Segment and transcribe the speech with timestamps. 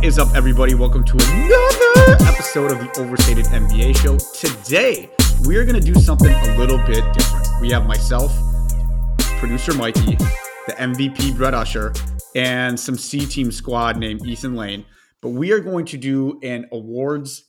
[0.00, 0.72] What is up, everybody?
[0.72, 4.16] Welcome to another episode of the Overstated NBA Show.
[4.32, 5.10] Today,
[5.46, 7.46] we are going to do something a little bit different.
[7.60, 8.32] We have myself,
[9.38, 10.16] producer Mikey,
[10.66, 11.92] the MVP Brett Usher,
[12.34, 14.86] and some C team squad named Ethan Lane.
[15.20, 17.44] But we are going to do an awards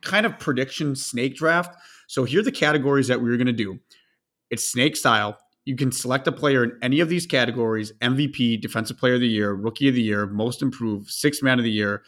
[0.00, 1.76] kind of prediction snake draft.
[2.06, 3.80] So here are the categories that we are going to do.
[4.50, 5.36] It's snake style.
[5.68, 9.28] You can select a player in any of these categories MVP, Defensive Player of the
[9.28, 12.04] Year, Rookie of the Year, Most Improved, Sixth Man of the Year,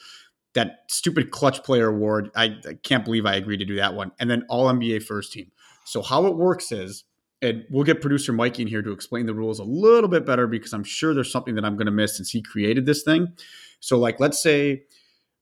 [0.55, 2.31] that stupid Clutch Player Award.
[2.35, 4.13] I, I can't believe I agreed to do that one.
[4.19, 5.51] And then All NBA First Team.
[5.85, 7.05] So, how it works is,
[7.43, 10.47] and we'll get producer Mikey in here to explain the rules a little bit better
[10.47, 13.29] because I'm sure there's something that I'm going to miss since he created this thing.
[13.81, 14.85] So, like, let's say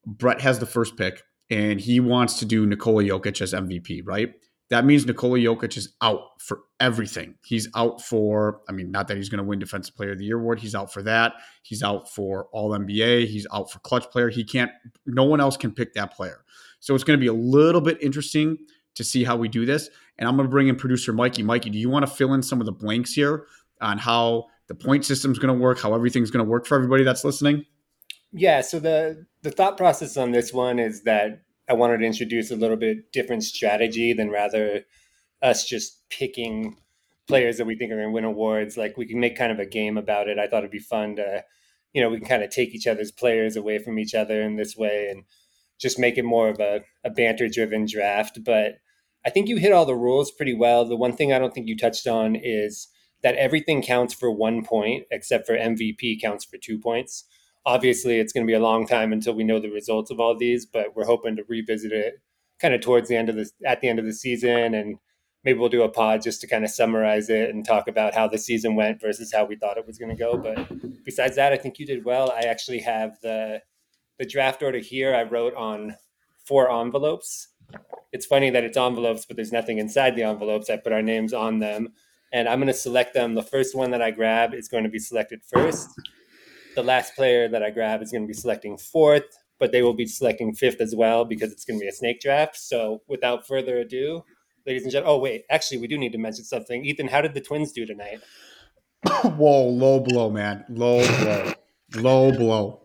[0.05, 4.35] Brett has the first pick and he wants to do Nikola Jokic as MVP, right?
[4.71, 7.37] That means Nikola Jokic is out for everything.
[7.45, 10.25] He's out for, I mean, not that he's going to win Defensive Player of the
[10.25, 10.61] Year award.
[10.61, 11.35] He's out for that.
[11.63, 13.27] He's out for All NBA.
[13.27, 14.29] He's out for clutch player.
[14.29, 14.71] He can't,
[15.07, 16.45] no one else can pick that player.
[16.81, 18.59] So it's going to be a little bit interesting
[18.95, 19.89] to see how we do this.
[20.19, 21.43] And I'm going to bring in producer Mikey.
[21.43, 23.47] Mikey, do you want to fill in some of the blanks here
[23.81, 26.75] on how the point system is going to work, how everything's going to work for
[26.75, 27.65] everybody that's listening?
[28.33, 28.61] Yeah.
[28.61, 32.57] So the the thought process on this one is that I wanted to introduce a
[32.57, 34.85] little bit different strategy than rather
[35.43, 36.77] us just picking
[37.27, 38.77] players that we think are going to win awards.
[38.77, 40.39] Like we can make kind of a game about it.
[40.39, 41.45] I thought it'd be fun to,
[41.93, 44.57] you know, we can kind of take each other's players away from each other in
[44.57, 45.25] this way and
[45.79, 48.43] just make it more of a, a banter driven draft.
[48.43, 48.79] But
[49.25, 50.85] I think you hit all the rules pretty well.
[50.87, 52.89] The one thing I don't think you touched on is
[53.23, 57.25] that everything counts for one point except for MVP counts for two points
[57.69, 60.35] obviously it's going to be a long time until we know the results of all
[60.35, 62.15] these but we're hoping to revisit it
[62.59, 64.97] kind of towards the end of the at the end of the season and
[65.45, 68.27] maybe we'll do a pod just to kind of summarize it and talk about how
[68.27, 70.37] the season went versus how we thought it was going to go.
[70.37, 72.33] But besides that i think you did well.
[72.33, 73.61] I actually have the
[74.19, 75.95] the draft order here i wrote on
[76.47, 77.49] four envelopes.
[78.13, 80.71] It's funny that it's envelopes but there's nothing inside the envelopes.
[80.71, 81.93] I put our names on them
[82.33, 83.35] and i'm going to select them.
[83.35, 85.91] The first one that i grab is going to be selected first
[86.79, 89.25] the last player that I grab is going to be selecting fourth,
[89.59, 92.21] but they will be selecting fifth as well because it's going to be a snake
[92.21, 92.57] draft.
[92.57, 94.23] So without further ado,
[94.65, 96.85] ladies and gentlemen, oh wait, actually we do need to mention something.
[96.85, 98.21] Ethan, how did the Twins do tonight?
[99.25, 101.53] Whoa, low blow, man, low blow,
[101.97, 102.83] low blow.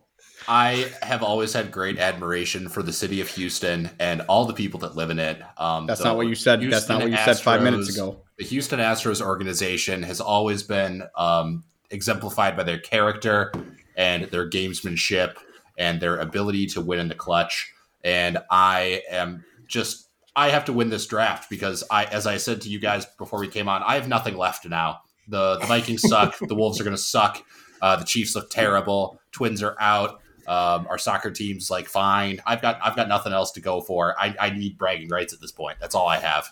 [0.48, 4.80] I have always had great admiration for the city of Houston and all the people
[4.80, 5.40] that live in it.
[5.56, 6.58] Um, That's not what you said.
[6.58, 8.20] Houston That's not what you Astros, said five minutes ago.
[8.38, 13.52] The Houston Astros organization has always been um, exemplified by their character
[13.96, 15.36] and their gamesmanship
[15.78, 17.72] and their ability to win in the clutch.
[18.02, 22.60] And I am just I have to win this draft because I, as I said
[22.62, 25.00] to you guys before we came on, I have nothing left now.
[25.28, 26.36] The the Vikings suck.
[26.38, 27.42] the Wolves are going to suck.
[27.80, 29.20] Uh, the Chiefs look terrible.
[29.32, 30.20] Twins are out.
[30.46, 32.40] Um, our soccer team's like fine.
[32.46, 34.14] I've got I've got nothing else to go for.
[34.20, 35.78] I, I need bragging rights at this point.
[35.80, 36.50] That's all I have.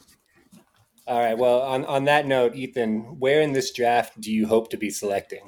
[1.06, 1.36] All right.
[1.36, 4.88] Well, on on that note, Ethan, where in this draft do you hope to be
[4.88, 5.42] selecting?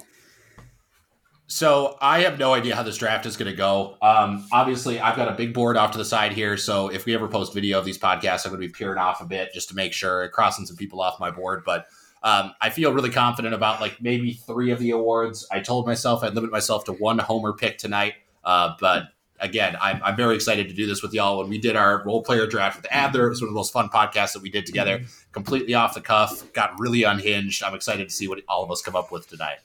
[1.47, 3.97] So I have no idea how this draft is going to go.
[4.01, 6.57] Um, obviously, I've got a big board off to the side here.
[6.57, 9.21] So if we ever post video of these podcasts, I'm going to be peering off
[9.21, 11.63] a bit just to make sure crossing some people off my board.
[11.63, 11.87] But
[12.23, 15.47] um, I feel really confident about like maybe three of the awards.
[15.51, 18.15] I told myself I'd limit myself to one homer pick tonight.
[18.43, 21.37] Uh, but again, I'm, I'm, very excited to do this with y'all.
[21.37, 23.73] When we did our role player draft with Adler, it was one of the most
[23.73, 24.99] fun podcasts that we did together.
[24.99, 25.31] Mm-hmm.
[25.31, 27.63] Completely off the cuff, got really unhinged.
[27.63, 29.57] I'm excited to see what all of us come up with tonight.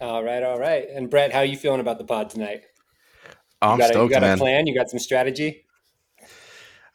[0.00, 0.86] All right, all right.
[0.90, 2.64] And Brett, how are you feeling about the pod tonight?
[3.62, 4.34] Oh, I'm you got, stoked, a, you got man.
[4.34, 4.66] a plan?
[4.66, 5.64] You got some strategy?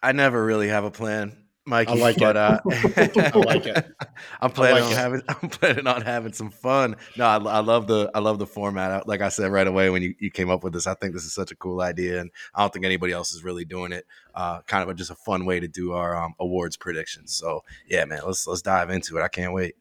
[0.04, 1.36] I never really have a plan,
[1.66, 1.94] Mikey.
[1.94, 2.38] I like but, it.
[2.38, 2.60] Uh,
[3.34, 3.86] I like it.
[4.40, 4.96] I'm planning like on it.
[4.96, 5.22] having.
[5.30, 6.96] I'm planning on having some fun.
[7.18, 8.12] No, I, I love the.
[8.14, 9.08] I love the format.
[9.08, 11.24] Like I said right away when you, you came up with this, I think this
[11.26, 14.06] is such a cool idea, and I don't think anybody else is really doing it.
[14.36, 17.34] Uh, kind of a, just a fun way to do our um, awards predictions.
[17.34, 19.24] So yeah, man, let's let's dive into it.
[19.24, 19.76] I can't wait.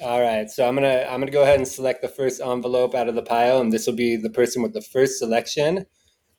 [0.00, 3.08] All right, so I'm gonna I'm gonna go ahead and select the first envelope out
[3.08, 5.86] of the pile, and this will be the person with the first selection.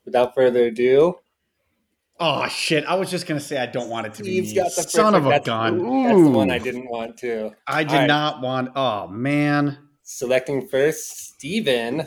[0.06, 1.16] Without further ado,
[2.18, 2.84] Oh shit!
[2.86, 4.62] I was just gonna say I don't want it to Steve's be me.
[4.62, 5.78] got the Son first, of a that's, gun.
[6.04, 7.52] That's the one I didn't want to.
[7.66, 8.06] I did All right.
[8.06, 8.70] not want.
[8.76, 9.78] Oh man.
[10.02, 12.00] Selecting first, Steven.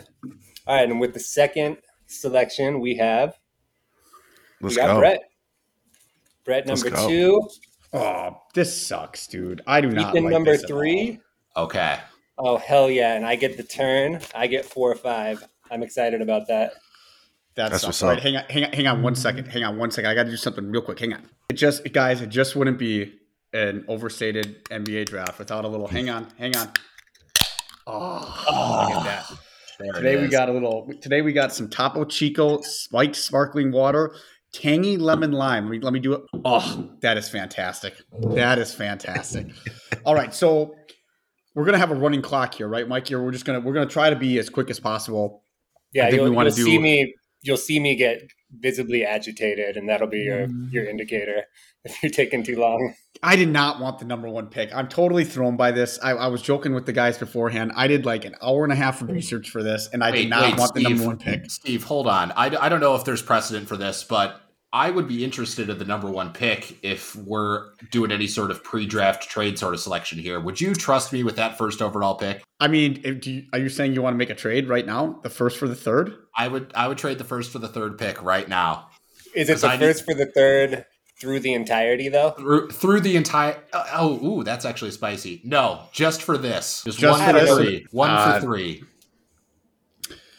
[0.66, 3.34] All right, and with the second selection, we have
[4.60, 4.98] Let's we got go.
[4.98, 5.20] Brett.
[6.44, 7.08] Brett number go.
[7.08, 7.48] two,
[7.92, 9.62] Oh, this sucks, dude.
[9.68, 10.10] I do not.
[10.10, 10.78] Ethan like number this at all.
[10.78, 11.20] three.
[11.56, 11.98] Okay.
[12.36, 13.14] Oh hell yeah!
[13.14, 14.20] And I get the turn.
[14.34, 15.46] I get four or five.
[15.70, 16.72] I'm excited about that.
[17.54, 17.86] That That's sucks.
[17.86, 18.24] what's All right, up.
[18.24, 19.46] hang on, hang on, hang on one second.
[19.46, 20.10] Hang on one second.
[20.10, 20.98] I got to do something real quick.
[20.98, 21.22] Hang on.
[21.48, 23.12] It just, guys, it just wouldn't be
[23.52, 25.86] an overstated NBA draft without a little.
[25.86, 26.72] Hang on, hang on.
[27.86, 29.38] Oh, look at that.
[29.78, 30.90] There it Today we got a little.
[31.00, 34.14] Today we got some Topo Chico spiked sparkling water,
[34.52, 35.64] tangy lemon lime.
[35.66, 36.22] Let me, let me do it.
[36.44, 37.94] Oh, that is fantastic.
[38.34, 39.46] That is fantastic.
[40.04, 40.74] All right, so
[41.54, 43.06] we're gonna have a running clock here, right, Mike?
[43.08, 45.42] Here we're just gonna we're gonna try to be as quick as possible.
[45.92, 47.14] Yeah, I think you'll, wanna you'll do- see me.
[47.42, 48.22] You'll see me get
[48.60, 50.72] visibly agitated, and that'll be your Mm.
[50.72, 51.42] your indicator
[51.84, 52.94] if you're taking too long.
[53.22, 54.74] I did not want the number one pick.
[54.74, 55.98] I'm totally thrown by this.
[56.02, 57.72] I, I was joking with the guys beforehand.
[57.76, 60.28] I did like an hour and a half of research for this, and I did
[60.30, 61.50] not wait, want the number one pick.
[61.50, 62.32] Steve, hold on.
[62.32, 64.40] I, I don't know if there's precedent for this, but
[64.74, 68.64] I would be interested in the number one pick if we're doing any sort of
[68.64, 70.40] pre-draft trade sort of selection here.
[70.40, 72.42] Would you trust me with that first overall pick?
[72.58, 74.84] I mean, if, do you, are you saying you want to make a trade right
[74.84, 75.20] now?
[75.22, 76.16] The first for the third?
[76.36, 78.88] I would I would trade the first for the third pick right now.
[79.32, 80.84] Is it the I need- first for the third
[81.20, 82.30] through the entirety though?
[82.30, 85.40] Through, through the entire oh, oh ooh that's actually spicy.
[85.44, 86.82] No, just for this.
[86.84, 87.56] Just, Just one for for this?
[87.56, 87.86] three.
[87.92, 88.82] One Uh, for three.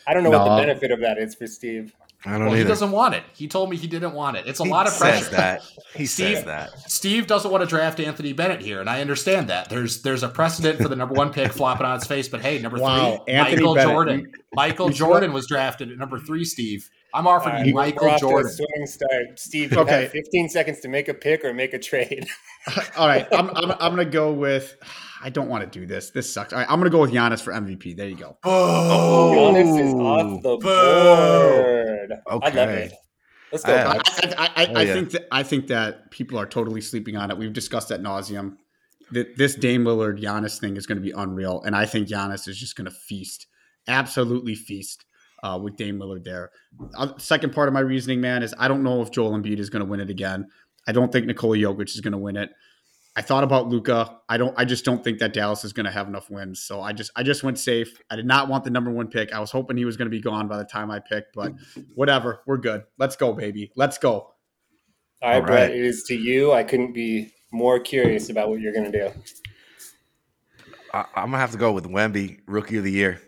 [0.05, 1.93] I don't know what the benefit of that is for Steve.
[2.25, 3.23] I don't Well, he doesn't want it.
[3.33, 4.47] He told me he didn't want it.
[4.47, 5.35] It's a He lot of says pressure.
[5.35, 5.61] that.
[5.95, 6.69] He Steve- says that.
[6.89, 9.69] Steve doesn't want to draft Anthony Bennett here, and I understand that.
[9.69, 12.59] There's there's a precedent for the number one pick flopping on its face, but hey,
[12.59, 13.91] number Wow, three, Anthony Michael Bennett.
[13.93, 14.31] Jordan.
[14.53, 16.45] Michael Jordan was drafted at number three.
[16.45, 18.51] Steve, I'm offering All you Michael a Jordan.
[18.51, 19.37] swimming start.
[19.39, 20.03] Steve, you Okay.
[20.03, 22.27] have 15 seconds to make a pick or make a trade.
[22.97, 24.75] All right, I'm, I'm, I'm going to go with.
[25.21, 26.09] I don't want to do this.
[26.11, 26.51] This sucks.
[26.53, 27.95] All right, I'm going to go with Giannis for MVP.
[27.95, 28.37] There you go.
[28.43, 30.63] Oh, Giannis is off the Boo.
[30.63, 31.94] board.
[32.11, 32.83] I love Okay.
[32.85, 32.93] it.
[33.51, 33.73] Let's go.
[33.73, 34.01] I- I, I,
[34.37, 34.93] I, I, Oh, I yeah.
[34.93, 37.37] think that I think that people are totally sleeping on it.
[37.37, 38.57] We've discussed at nauseum
[39.11, 42.47] that this Dame Lillard Giannis thing is going to be unreal, and I think Giannis
[42.47, 43.45] is just going to feast,
[43.87, 45.05] absolutely feast
[45.43, 46.49] uh, with Dame Lillard there.
[46.97, 49.69] Uh, second part of my reasoning, man, is I don't know if Joel Embiid is
[49.69, 50.47] going to win it again.
[50.87, 52.49] I don't think Nikola Jokic is going to win it.
[53.17, 54.19] I thought about Luka.
[54.27, 54.53] I don't.
[54.57, 56.59] I just don't think that Dallas is going to have enough wins.
[56.61, 58.01] So I just I just went safe.
[58.09, 59.31] I did not want the number one pick.
[59.33, 61.53] I was hoping he was going to be gone by the time I picked, but
[61.95, 62.41] whatever.
[62.45, 62.83] We're good.
[62.97, 63.71] Let's go, baby.
[63.75, 64.11] Let's go.
[65.21, 65.77] All right, All Brett, right.
[65.79, 66.51] it is to you.
[66.51, 69.11] I couldn't be more curious about what you're going to do.
[70.93, 73.21] I, I'm gonna have to go with Wemby, Rookie of the Year.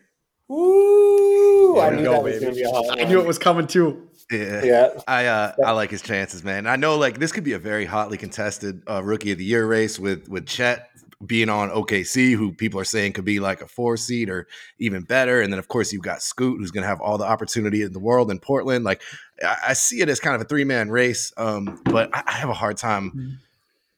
[0.51, 2.45] Ooh, I knew go, that was baby.
[2.45, 4.06] going to be a hot I knew it was coming too.
[4.31, 4.63] Yeah.
[4.63, 4.89] Yeah.
[5.07, 6.67] I uh, I like his chances, man.
[6.67, 9.65] I know like this could be a very hotly contested uh, rookie of the year
[9.65, 10.89] race with with Chet
[11.25, 14.47] being on OKC, who people are saying could be like a four seed or
[14.79, 17.25] even better, and then of course you've got Scoot, who's going to have all the
[17.25, 18.83] opportunity in the world in Portland.
[18.83, 19.01] Like
[19.43, 22.31] I, I see it as kind of a three man race, um, but I, I
[22.33, 23.39] have a hard time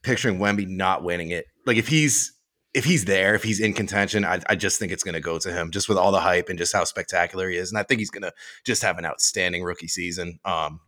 [0.03, 1.47] picturing Wemby not winning it.
[1.65, 2.33] Like if he's
[2.73, 5.39] if he's there, if he's in contention, I, I just think it's going to go
[5.39, 7.71] to him, just with all the hype and just how spectacular he is.
[7.71, 8.33] And I think he's going to
[8.65, 10.39] just have an outstanding rookie season.
[10.45, 10.81] Um,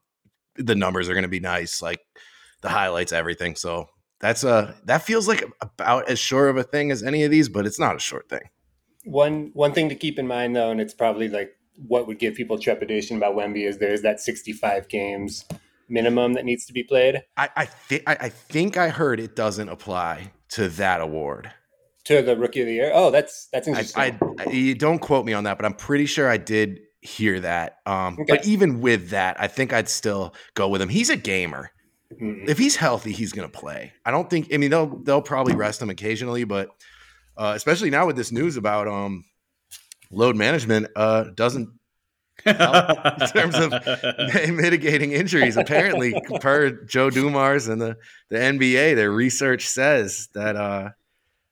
[0.55, 1.99] the numbers are going to be nice, like
[2.61, 3.55] the highlights, everything.
[3.55, 3.87] So
[4.19, 7.49] that's a that feels like about as sure of a thing as any of these,
[7.49, 8.49] but it's not a short thing.
[9.03, 11.51] One one thing to keep in mind though, and it's probably like
[11.87, 15.45] what would give people trepidation about Wemby is there is that 65 games
[15.89, 19.35] minimum that needs to be played I I think I, I think I heard it
[19.35, 21.51] doesn't apply to that award.
[22.05, 22.91] To the rookie of the year.
[22.93, 24.01] Oh, that's that's I, interesting.
[24.01, 27.39] I, I you don't quote me on that, but I'm pretty sure I did hear
[27.39, 27.77] that.
[27.85, 28.25] Um, Okay.
[28.27, 30.89] But even with that, I think I'd still go with him.
[30.89, 31.71] He's a gamer.
[32.13, 32.47] Mhm.
[32.47, 33.93] If he's healthy, he's going to play.
[34.05, 34.53] I don't think.
[34.53, 36.69] I mean, they'll they'll probably rest him occasionally, but
[37.37, 39.23] uh, especially now with this news about um,
[40.11, 41.69] load management, uh, doesn't
[42.45, 43.71] in terms of
[44.49, 45.57] mitigating injuries.
[45.57, 47.97] Apparently, per Joe Dumars and the
[48.29, 50.89] the NBA, their research says that uh,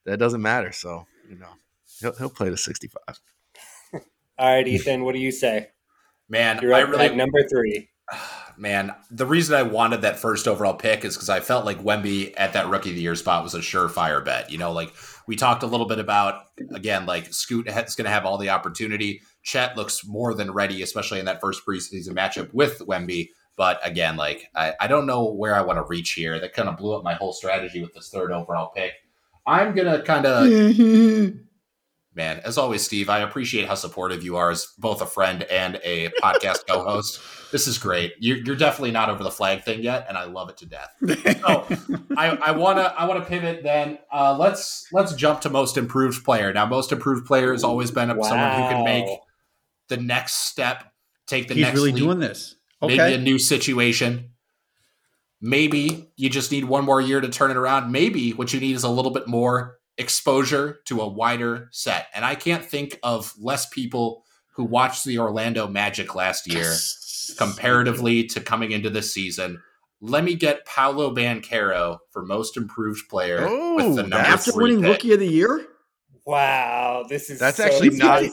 [0.06, 0.72] that doesn't matter.
[0.72, 1.50] So you know,
[2.00, 3.02] he'll, he'll play to 65.
[3.94, 5.70] All right, Ethan, what do you say?
[6.28, 7.90] Man, You're I up really number three.
[8.58, 12.34] man, the reason I wanted that first overall pick is because I felt like Wemby
[12.38, 14.52] at that rookie of the year spot was a surefire bet.
[14.52, 14.94] You know, like
[15.28, 18.50] we talked a little bit about again, like Scoot is going to have all the
[18.50, 19.22] opportunity.
[19.44, 23.30] Chet looks more than ready, especially in that first preseason matchup with Wemby.
[23.56, 26.40] But again, like I, I don't know where I want to reach here.
[26.40, 28.94] That kind of blew up my whole strategy with this third overall pick.
[29.50, 30.48] I'm gonna kind of
[32.16, 35.80] man, as always, Steve, I appreciate how supportive you are as both a friend and
[35.84, 37.20] a podcast co-host.
[37.52, 38.14] This is great.
[38.20, 40.94] You're, you're definitely not over the flag thing yet, and I love it to death.
[41.42, 41.66] So
[42.16, 43.98] I, I wanna I wanna pivot then.
[44.14, 46.54] Uh, let's let's jump to most improved player.
[46.54, 49.08] Now, most improved player has always been someone who can make
[49.88, 50.92] the next step,
[51.26, 52.56] take the He's next really leap doing this.
[52.82, 54.32] maybe a new situation.
[55.42, 57.92] Maybe you just need one more year to turn it around.
[57.92, 62.08] Maybe what you need is a little bit more exposure to a wider set.
[62.14, 64.24] And I can't think of less people
[64.56, 66.74] who watched the Orlando Magic last year
[67.38, 69.62] comparatively to coming into this season.
[70.02, 73.42] Let me get Paolo Banchero for most improved player
[73.76, 74.92] with the Oh, number After winning pick.
[74.92, 75.66] Rookie of the Year?
[76.30, 78.24] Wow, this is That's so actually not-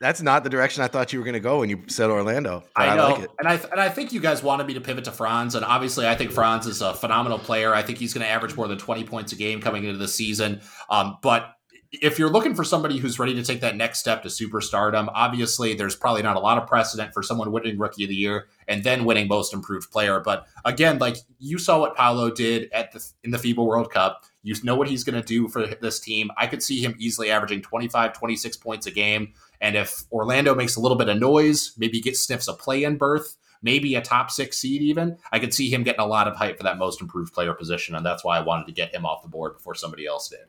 [0.00, 2.64] That's not the direction I thought you were going to go when you said Orlando.
[2.74, 3.30] but I know, like it.
[3.38, 6.08] and I and I think you guys wanted me to pivot to Franz, and obviously
[6.08, 7.72] I think Franz is a phenomenal player.
[7.72, 10.08] I think he's going to average more than twenty points a game coming into the
[10.08, 10.60] season.
[10.90, 11.55] Um, but
[11.92, 15.74] if you're looking for somebody who's ready to take that next step to superstardom, obviously
[15.74, 18.82] there's probably not a lot of precedent for someone winning Rookie of the Year and
[18.84, 20.20] then winning Most Improved Player.
[20.20, 24.24] But again, like you saw what Paolo did at the in the FIBA World Cup.
[24.42, 26.30] You know what he's going to do for this team.
[26.36, 29.32] I could see him easily averaging 25, 26 points a game.
[29.60, 33.36] And if Orlando makes a little bit of noise, maybe get sniffs a play-in berth,
[33.60, 36.58] maybe a top six seed even, I could see him getting a lot of hype
[36.58, 37.96] for that most improved player position.
[37.96, 40.46] And that's why I wanted to get him off the board before somebody else did.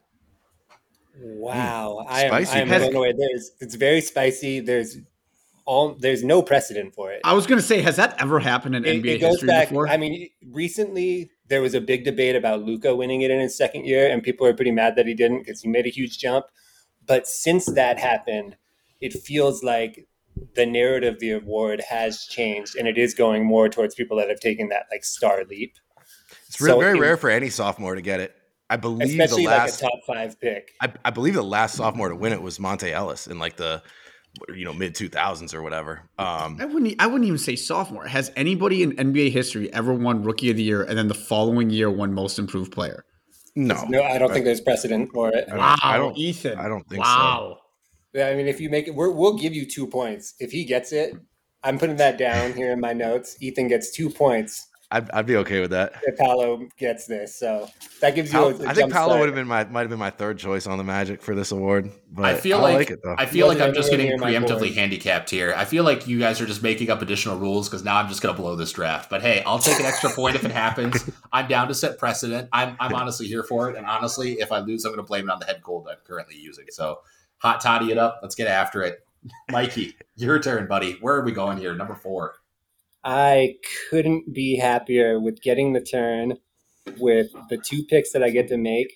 [1.20, 2.52] Mm, wow, I am, Spicy.
[2.58, 3.14] I am Has- blown away.
[3.18, 4.60] There's, it's very spicy.
[4.60, 4.98] There's
[5.66, 7.22] all, there's no precedent for it.
[7.24, 9.48] I was going to say, has that ever happened in It, NBA it goes history
[9.48, 9.70] back.
[9.70, 9.88] before?
[9.90, 13.86] I mean, recently there was a big debate about Luka winning it in his second
[13.86, 16.46] year, and people are pretty mad that he didn't because he made a huge jump.
[17.06, 18.58] But since that happened,
[19.02, 20.08] it feels like
[20.56, 24.30] the narrative of the award has changed, and it is going more towards people that
[24.30, 25.74] have taken that like star leap.
[26.48, 28.36] It's re- So very in- rare for any sophomore to get it.
[28.70, 29.80] I believe especially the like last.
[29.80, 30.72] a top five pick.
[30.82, 33.82] I, I believe the last sophomore to win it was Monta Ellis in like the
[34.54, 36.02] you know mid two thousands or whatever.
[36.20, 36.96] Um, I wouldn't.
[37.00, 38.06] I wouldn't even say sophomore.
[38.08, 41.70] Has anybody in NBA history ever won Rookie of the Year and then the following
[41.70, 43.04] year won Most Improved Player?
[43.56, 45.46] no, No, I don't think there's precedent for it.
[45.52, 46.60] I don't- I don't- Ethan.
[46.60, 47.10] I don't think so.
[47.10, 47.58] wow.
[48.14, 50.36] Yeah, I mean, if you make it, we're, we'll give you two points.
[50.40, 51.14] If he gets it,
[51.64, 53.36] I'm putting that down here in my notes.
[53.42, 55.94] Ethan gets two points I'd, I'd be okay with that.
[56.04, 57.36] if Paolo gets this.
[57.36, 58.40] So that gives you.
[58.40, 60.12] Pal- a- a I think jump Paolo would have been my might have been my
[60.12, 61.92] third choice on the Magic for this award.
[62.10, 63.16] But I feel I like, it though.
[63.18, 65.54] I feel like I'm just getting preemptively handicapped here.
[65.58, 68.22] I feel like you guys are just making up additional rules because now I'm just
[68.22, 69.10] going to blow this draft.
[69.10, 71.10] But hey, I'll take an extra point if it happens.
[71.34, 72.48] I'm down to set precedent.
[72.54, 73.76] I'm I'm honestly here for it.
[73.76, 75.98] And honestly, if I lose, I'm going to blame it on the head cold I'm
[76.06, 76.66] currently using.
[76.70, 77.00] So
[77.40, 78.20] hot toddy it up.
[78.22, 79.06] Let's get after it.
[79.52, 80.94] Mikey, your turn, buddy.
[81.02, 81.76] Where are we going here?
[81.76, 82.36] Number four.
[83.10, 83.56] I
[83.90, 86.34] couldn't be happier with getting the turn
[87.00, 88.94] with the two picks that I get to make.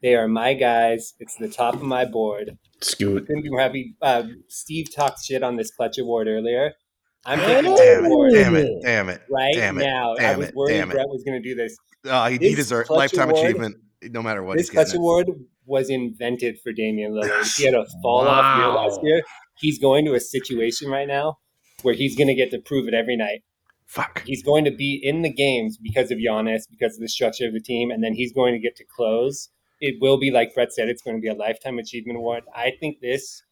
[0.00, 1.14] They are my guys.
[1.18, 2.56] It's the top of my board.
[2.80, 3.26] Scoot.
[3.26, 3.96] Couldn't be more happy.
[4.00, 6.72] Uh, Steve talked shit on this clutch award earlier.
[7.24, 8.32] I'm Oh, taking damn it!
[8.32, 8.82] Damn it!
[8.82, 9.22] Damn it!
[9.28, 10.14] right damn it, now.
[10.16, 10.94] I was worried damn it.
[10.94, 11.76] Brett was going to do this.
[12.08, 14.56] Uh, he, he This deserves clutch lifetime award- achievement, no matter what.
[14.56, 15.04] this he's clutch getting it.
[15.04, 15.26] award
[15.66, 17.56] was invented for Damian Lillard.
[17.56, 19.22] He had a fall off year last year.
[19.58, 21.38] He's going to a situation right now
[21.82, 23.42] where he's going to get to prove it every night.
[23.86, 24.22] Fuck.
[24.24, 27.52] He's going to be in the games because of Giannis, because of the structure of
[27.52, 29.50] the team, and then he's going to get to close.
[29.80, 32.44] It will be like Brett said, it's going to be a lifetime achievement award.
[32.54, 33.42] I think this,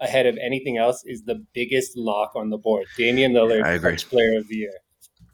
[0.00, 2.86] ahead of anything else, is the biggest lock on the board.
[2.96, 3.96] Damian Lillard, I agree.
[3.96, 4.72] Player of the Year.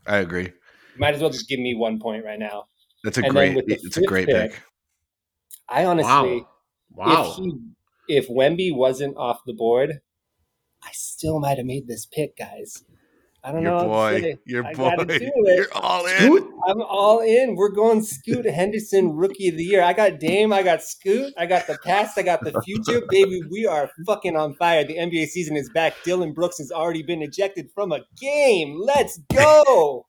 [0.07, 0.53] I agree.
[0.99, 2.65] Might as well just give me one point right now.
[3.05, 3.57] That's a And great.
[3.69, 4.63] It's a great pick, pick.
[5.69, 6.45] I honestly,
[6.91, 7.31] Wow.
[7.31, 7.59] if he,
[8.09, 10.01] if Wemby wasn't off the board,
[10.85, 12.85] I still might have made this pick, guys.
[13.45, 13.89] I don't Your know.
[13.89, 14.35] what boy.
[14.47, 14.97] Your I boy.
[14.97, 15.33] gotta.
[15.47, 16.17] You're all in.
[16.17, 16.51] Scoot.
[16.69, 17.57] I'm all in.
[17.57, 19.83] We're going Scoot Henderson Rookie of the Year.
[19.83, 20.53] I got Dame.
[20.53, 21.35] I got Scoot.
[21.37, 22.17] I got the past.
[22.17, 23.03] I got the future.
[23.11, 24.85] Baby, we are fucking on fire.
[24.85, 25.95] The NBA season is back.
[26.05, 28.81] Dillon Brooks has already been ejected from a game.
[28.81, 30.07] Let's go.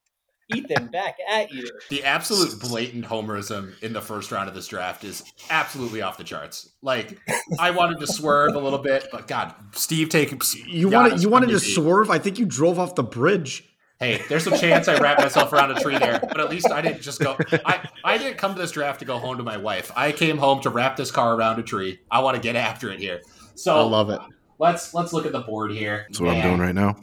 [0.48, 1.68] Ethan, back at you.
[1.90, 6.24] The absolute blatant homerism in the first round of this draft is absolutely off the
[6.24, 6.70] charts.
[6.82, 7.18] Like,
[7.58, 11.28] I wanted to swerve a little bit, but God, Steve taking You Giannis wanted you
[11.28, 11.74] wanted to MVP.
[11.74, 12.10] swerve.
[12.10, 13.68] I think you drove off the bridge.
[14.00, 16.82] Hey, there's a chance I wrapped myself around a tree there, but at least I
[16.82, 17.36] didn't just go.
[17.64, 19.92] I, I didn't come to this draft to go home to my wife.
[19.96, 22.00] I came home to wrap this car around a tree.
[22.10, 23.22] I want to get after it here.
[23.54, 24.20] So I love it.
[24.58, 26.06] let's let's look at the board here.
[26.08, 26.96] That's what I'm doing right now.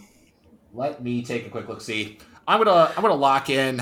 [0.74, 1.82] Let me take a quick look.
[1.82, 2.20] See,
[2.52, 3.80] I'm gonna I'm gonna lock in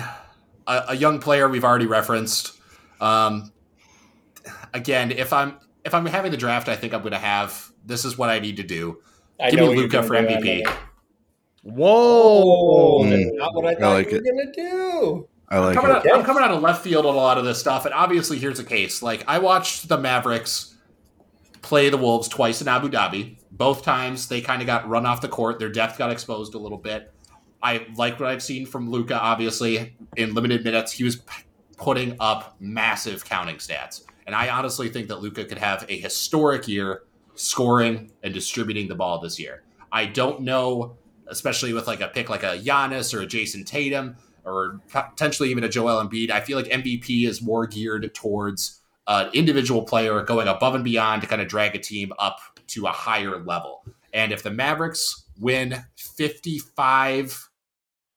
[0.67, 2.55] a, a young player we've already referenced.
[3.01, 3.51] Um,
[4.73, 8.17] again, if I'm if I'm having the draft, I think I'm gonna have this is
[8.17, 8.99] what I need to do.
[9.39, 10.17] I Give me Luka for do.
[10.19, 10.59] I know MVP.
[10.61, 10.67] it.
[11.63, 13.03] Whoa.
[13.05, 13.37] That's Mm.
[13.37, 14.23] not what I I thought like you it.
[14.23, 15.27] were gonna do.
[15.49, 15.97] I like coming it.
[15.97, 18.37] out, I'm coming out of left field on a lot of this stuff, and obviously
[18.37, 19.01] here's the case.
[19.01, 20.75] Like I watched the Mavericks
[21.63, 23.37] play the Wolves twice in Abu Dhabi.
[23.51, 25.57] Both times they kind of got run off the court.
[25.57, 27.11] Their depth got exposed a little bit.
[27.61, 29.19] I like what I've seen from Luka.
[29.19, 31.43] Obviously, in limited minutes, he was p-
[31.77, 36.67] putting up massive counting stats, and I honestly think that Luka could have a historic
[36.67, 37.03] year
[37.35, 39.63] scoring and distributing the ball this year.
[39.91, 40.97] I don't know,
[41.27, 45.63] especially with like a pick like a Giannis or a Jayson Tatum or potentially even
[45.63, 46.31] a Joel Embiid.
[46.31, 51.21] I feel like MVP is more geared towards an individual player going above and beyond
[51.21, 53.83] to kind of drag a team up to a higher level.
[54.13, 57.48] And if the Mavericks win 55,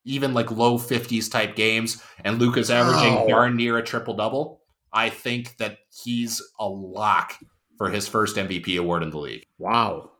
[0.05, 3.27] even like low 50s type games, and Luka's averaging Wow.
[3.27, 8.35] darn near a triple double, I think that he's a lock for for his first
[8.37, 9.45] MVP award in the league.
[9.57, 10.11] Wow.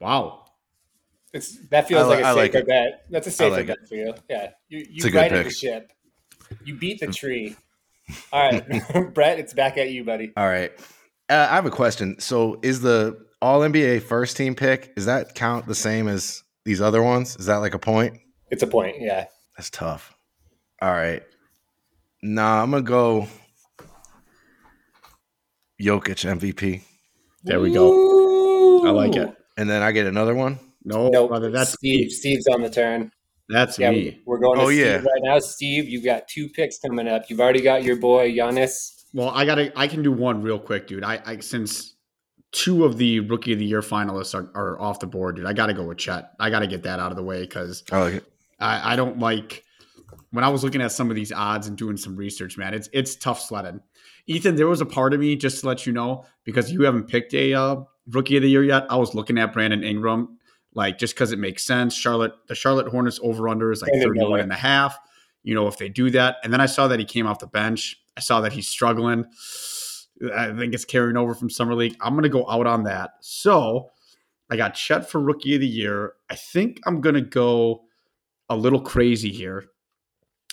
[0.00, 0.44] Wow.
[1.32, 3.04] It's that feels I like li- a I safer like bet.
[3.10, 4.14] That's a safer like bet for you.
[4.28, 5.92] Yeah, you It's a you good righted the ship.
[6.64, 7.56] You beat the tree.
[8.32, 8.82] All right,
[9.14, 10.32] Brett, it's back at you, buddy.
[10.36, 10.72] All right.
[11.30, 12.20] Uh, I have a question.
[12.20, 16.80] So, is the All NBA first team pick is that count the same as these
[16.80, 17.34] other ones?
[17.36, 18.18] Is that like a point?
[18.50, 18.96] It's a point.
[19.00, 19.26] Yeah.
[19.56, 20.14] That's tough.
[20.82, 21.22] All right.
[22.22, 23.26] Nah, I'm gonna go
[25.80, 26.82] Jokic MVP,
[27.42, 28.86] There we go.
[28.86, 29.34] I like it.
[29.56, 30.58] and then I get another one.
[30.84, 31.28] No, Nope.
[31.30, 32.10] brother, that's Steve.
[32.12, 33.10] Steve's on the turn.
[33.48, 34.20] that's Yeah, me.
[34.26, 34.96] we're going to Oh, Steve yeah.
[34.96, 35.38] right now.
[35.38, 37.24] Steve, you've got two picks coming up.
[37.28, 39.04] You've already got your boy Giannis.
[39.14, 39.72] Well, I gotta.
[39.78, 41.04] I can do one real quick, dude.
[41.04, 41.94] I, I since
[42.52, 45.46] two of the rookie of the year finalists are, are off the board, dude.
[45.46, 46.32] I gotta go with Chet.
[46.40, 48.24] I gotta get that out of the way because I like it.
[48.64, 49.62] I, I don't like
[50.30, 52.72] when I was looking at some of these odds and doing some research, man.
[52.72, 53.80] It's it's tough sledding.
[54.26, 57.08] Ethan, there was a part of me just to let you know because you haven't
[57.08, 57.76] picked a uh,
[58.08, 58.86] rookie of the year yet.
[58.88, 60.38] I was looking at Brandon Ingram,
[60.72, 61.94] like just because it makes sense.
[61.94, 64.98] Charlotte, the Charlotte Hornets over under is like Brandon 31 and a half.
[65.42, 66.36] You know, if they do that.
[66.42, 68.00] And then I saw that he came off the bench.
[68.16, 69.26] I saw that he's struggling.
[70.34, 71.96] I think it's carrying over from Summer League.
[72.00, 73.10] I'm going to go out on that.
[73.20, 73.90] So
[74.48, 76.14] I got Chet for rookie of the year.
[76.30, 77.84] I think I'm going to go
[78.48, 79.64] a little crazy here.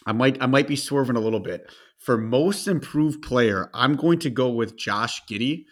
[0.05, 1.71] I might I might be swerving a little bit.
[1.98, 5.65] For most improved player, I'm going to go with Josh Giddey.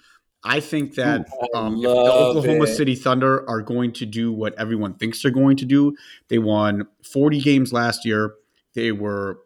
[0.44, 2.76] I think that I um, the Oklahoma it.
[2.76, 5.96] City Thunder are going to do what everyone thinks they're going to do.
[6.30, 8.36] They won 40 games last year.
[8.74, 9.40] They were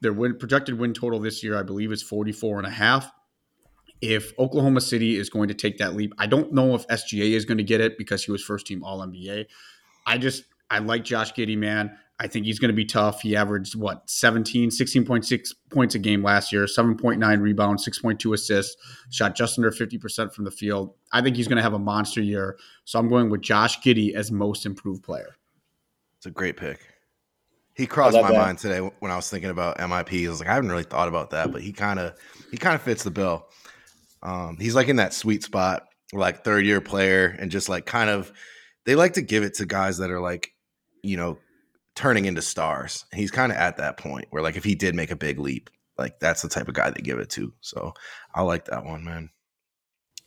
[0.00, 3.10] their win projected win total this year, I believe, is 44 and a half.
[4.00, 7.44] If Oklahoma City is going to take that leap, I don't know if SGA is
[7.44, 9.46] going to get it because he was first team All NBA.
[10.06, 11.98] I just I like Josh Giddey, man.
[12.20, 13.22] I think he's going to be tough.
[13.22, 18.76] He averaged what 17, 16.6 points a game last year, 7.9 rebounds, 6.2 assists,
[19.10, 20.94] shot just under 50% from the field.
[21.12, 22.58] I think he's going to have a monster year.
[22.84, 25.36] So I'm going with Josh Giddey as most improved player.
[26.16, 26.80] It's a great pick.
[27.76, 28.36] He crossed my that.
[28.36, 30.26] mind today when I was thinking about MIP.
[30.26, 32.18] I was like, I haven't really thought about that, but he kind of
[32.50, 33.46] he kind of fits the bill.
[34.20, 38.10] Um, he's like in that sweet spot, like third year player, and just like kind
[38.10, 38.32] of
[38.84, 40.52] they like to give it to guys that are like,
[41.04, 41.38] you know,
[41.98, 43.04] turning into stars.
[43.10, 45.40] And he's kind of at that point where like if he did make a big
[45.40, 47.52] leap, like that's the type of guy they give it to.
[47.60, 47.92] So
[48.32, 49.30] I like that one, man.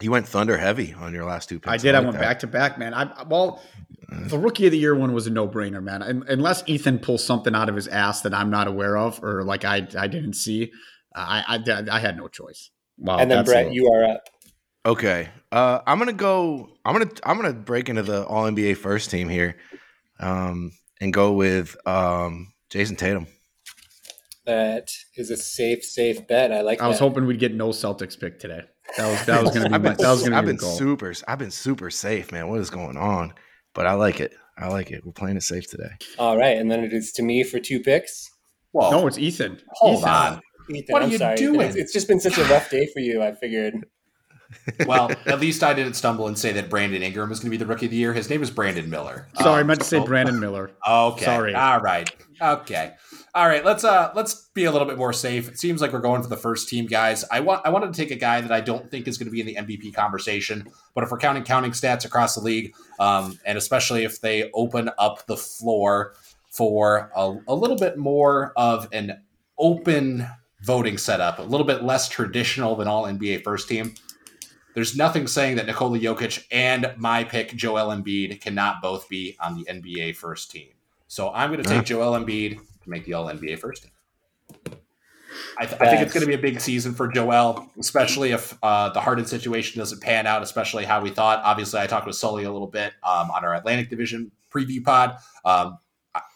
[0.02, 1.72] He went thunder heavy on your last two picks.
[1.72, 1.96] I did.
[1.96, 2.22] I, like went that.
[2.24, 2.94] back to back, man.
[2.94, 3.64] I well,
[4.10, 6.04] the rookie of the year one was a no brainer, man.
[6.04, 9.44] Un- unless Ethan pulls something out of his ass that I'm not aware of or
[9.44, 10.72] like I I didn't see,
[11.16, 12.70] I I, I had no choice.
[12.98, 14.24] Wow, and then Brett, a- you are up.
[14.86, 15.30] Okay.
[15.52, 16.70] Uh, I'm gonna go.
[16.84, 17.12] I'm gonna.
[17.24, 19.56] I'm gonna break into the All NBA first team here,
[20.20, 23.28] um, and go with um, Jayson Tatum.
[24.46, 26.52] That is a safe, safe bet.
[26.52, 27.04] I like I was that.
[27.06, 28.62] hoping we'd get no Celtics pick today.
[28.98, 29.98] That was that was gonna be I've my, been.
[29.98, 30.76] that was gonna I've be been goal.
[30.76, 31.14] super.
[31.28, 32.48] I've been super safe, man.
[32.48, 33.34] What is going on?
[33.74, 34.34] But I like it.
[34.58, 35.06] I like it.
[35.06, 35.92] We're playing it safe today.
[36.18, 38.30] All right, and then it is to me for two picks.
[38.72, 38.90] Whoa.
[38.92, 39.62] No, it's Ethan.
[39.76, 40.10] Hold Ethan.
[40.10, 40.42] on.
[40.72, 41.36] Ethan, What are I'm you sorry.
[41.36, 41.62] doing?
[41.62, 43.22] It's, it's just been such a rough day for you.
[43.22, 43.76] I figured.
[44.86, 47.58] Well, at least I didn't stumble and say that Brandon Ingram was going to be
[47.58, 48.14] the rookie of the year.
[48.14, 49.28] His name is Brandon Miller.
[49.40, 50.72] Sorry, I Um, meant to say so- Brandon Miller.
[50.88, 51.26] Okay.
[51.26, 51.56] Sorry.
[51.56, 52.10] All right.
[52.42, 52.94] Okay.
[53.36, 53.64] All right.
[53.64, 55.48] Let's uh let's be a little bit more safe.
[55.48, 57.24] It seems like we're going for the first team guys.
[57.32, 59.32] I want I wanted to take a guy that I don't think is going to
[59.32, 63.40] be in the MVP conversation, but if we're counting counting stats across the league, um,
[63.46, 66.14] and especially if they open up the floor
[66.50, 69.22] for a, a little bit more of an
[69.58, 70.28] open
[70.64, 73.94] voting setup, a little bit less traditional than all NBA first team.
[74.74, 79.56] There's nothing saying that Nikola Jokic and my pick Joel Embiid cannot both be on
[79.56, 80.70] the NBA first team.
[81.08, 83.92] So I'm going to take Joel Embiid to make the All NBA first team.
[85.58, 88.58] I, th- I think it's going to be a big season for Joel, especially if
[88.64, 91.42] uh, the Harden situation doesn't pan out, especially how we thought.
[91.44, 95.18] Obviously, I talked with Sully a little bit um, on our Atlantic Division preview pod.
[95.46, 95.78] Um,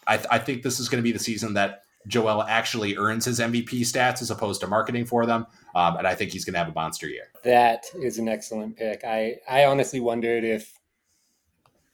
[0.06, 3.40] I, I think this is going to be the season that Joel actually earns his
[3.40, 5.46] MVP stats as opposed to marketing for them.
[5.76, 7.28] Um, and I think he's going to have a monster year.
[7.44, 9.04] That is an excellent pick.
[9.04, 10.72] I, I honestly wondered if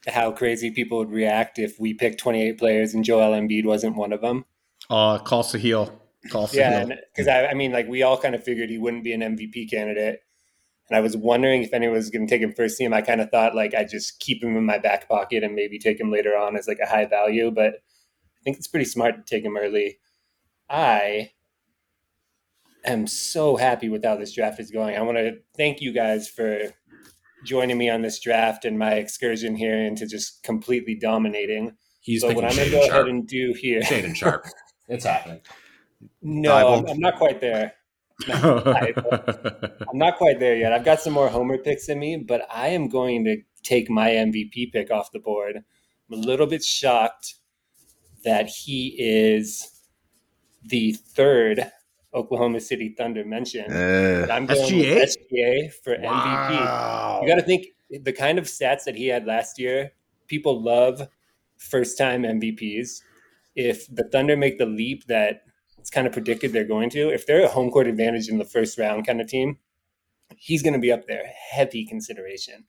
[0.06, 4.12] how crazy people would react if we picked 28 players and Joel Embiid wasn't one
[4.12, 4.44] of them.
[4.88, 5.90] Uh, call Sahil.
[6.30, 6.54] Call Sahil.
[6.54, 9.20] Yeah, because I, I mean, like we all kind of figured he wouldn't be an
[9.20, 10.20] MVP candidate,
[10.88, 12.94] and I was wondering if anyone was going to take him first team.
[12.94, 15.80] I kind of thought like I'd just keep him in my back pocket and maybe
[15.80, 19.16] take him later on as like a high value, but I think it's pretty smart
[19.16, 19.98] to take him early.
[20.70, 21.30] I
[22.84, 24.96] am so happy with how this draft is going.
[24.96, 26.60] I want to thank you guys for
[27.44, 31.76] joining me on this draft and my excursion here into just completely dominating.
[32.00, 33.80] He's so what I'm going to go ahead and do here.
[33.82, 34.46] Shaedon Sharpe.
[34.88, 35.40] It's happening.
[36.20, 37.72] No, I'm, I'm not quite there.
[38.28, 38.92] I'm
[39.94, 40.72] not quite there yet.
[40.72, 44.10] I've got some more homer picks in me, but I am going to take my
[44.10, 45.56] MVP pick off the board.
[45.56, 47.36] I'm a little bit shocked
[48.24, 49.70] that he is
[50.64, 51.70] the third
[52.14, 53.72] Oklahoma City Thunder mention.
[53.72, 54.94] Uh, I'm going SGA?
[54.94, 57.22] with SGA for MVP.
[57.22, 59.92] You got to think the kind of stats that he had last year.
[60.27, 61.09] People love
[61.59, 63.03] first time MVPs.
[63.55, 65.42] If the Thunder make the leap that
[65.79, 68.44] it's kind of predicted they're going to, if they're a home court advantage in the
[68.44, 69.59] first round kind of team,
[70.37, 71.25] he's going to be up there.
[71.51, 72.64] Heavy consideration.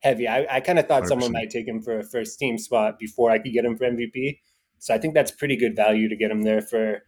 [0.00, 0.28] Heavy.
[0.28, 1.32] I, I kind of thought someone 100%.
[1.32, 4.38] might take him for a first team spot before I could get him for MVP.
[4.78, 7.02] So I think that's pretty good value to get him there for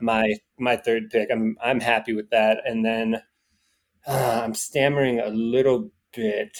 [0.00, 1.28] my my third pick.
[1.30, 2.58] I'm I'm happy with that.
[2.64, 3.22] And then
[4.06, 6.58] uh, I'm stammering a little bit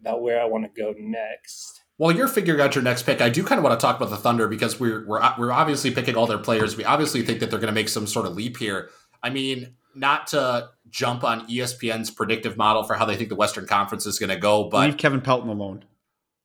[0.00, 1.82] about where I want to go next.
[1.98, 4.10] While you're figuring out your next pick, I do kind of want to talk about
[4.10, 6.76] the Thunder because we're we're we're obviously picking all their players.
[6.76, 8.90] We obviously think that they're going to make some sort of leap here.
[9.22, 13.66] I mean, not to jump on ESPN's predictive model for how they think the Western
[13.66, 15.84] Conference is going to go, but Leave Kevin Pelton alone.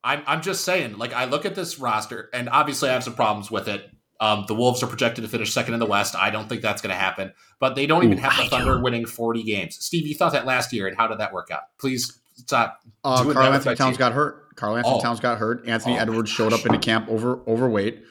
[0.02, 3.14] I'm I'm just saying, like I look at this roster, and obviously I have some
[3.14, 3.88] problems with it.
[4.22, 6.14] Um, the Wolves are projected to finish second in the West.
[6.14, 7.32] I don't think that's going to happen.
[7.58, 8.82] But they don't even Ooh, have the I Thunder do.
[8.82, 9.76] winning 40 games.
[9.84, 11.62] Steve, you thought that last year, and how did that work out?
[11.80, 12.78] Please stop.
[13.02, 13.98] Uh, Karl Anthony Towns team.
[13.98, 14.54] got hurt.
[14.54, 15.00] Karl Anthony Oh.
[15.00, 15.66] Towns got hurt.
[15.66, 16.02] Anthony Oh.
[16.02, 18.02] Edwards showed up into camp over overweight.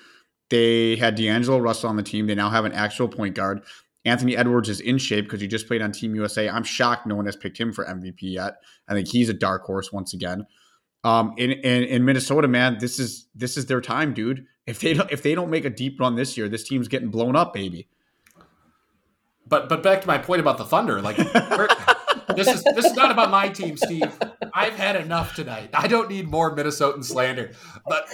[0.49, 2.27] They had D'Angelo Russell on the team.
[2.27, 3.61] They now have an actual point guard.
[4.03, 6.49] Anthony Edwards is in shape because he just played on Team USA.
[6.49, 8.55] I'm shocked no one has picked him for MVP yet.
[8.87, 10.45] I think he's a dark horse once again.
[11.03, 14.45] Um, in, in in Minnesota, man, this is this is their time, dude.
[14.67, 17.09] If they don't if they don't make a deep run this year, this team's getting
[17.09, 17.87] blown up, baby.
[19.47, 21.17] But but back to my point about the Thunder, like
[22.35, 24.11] this is this is not about my team, Steve.
[24.53, 25.69] I've had enough tonight.
[25.73, 27.51] I don't need more Minnesotan slander.
[27.87, 28.07] But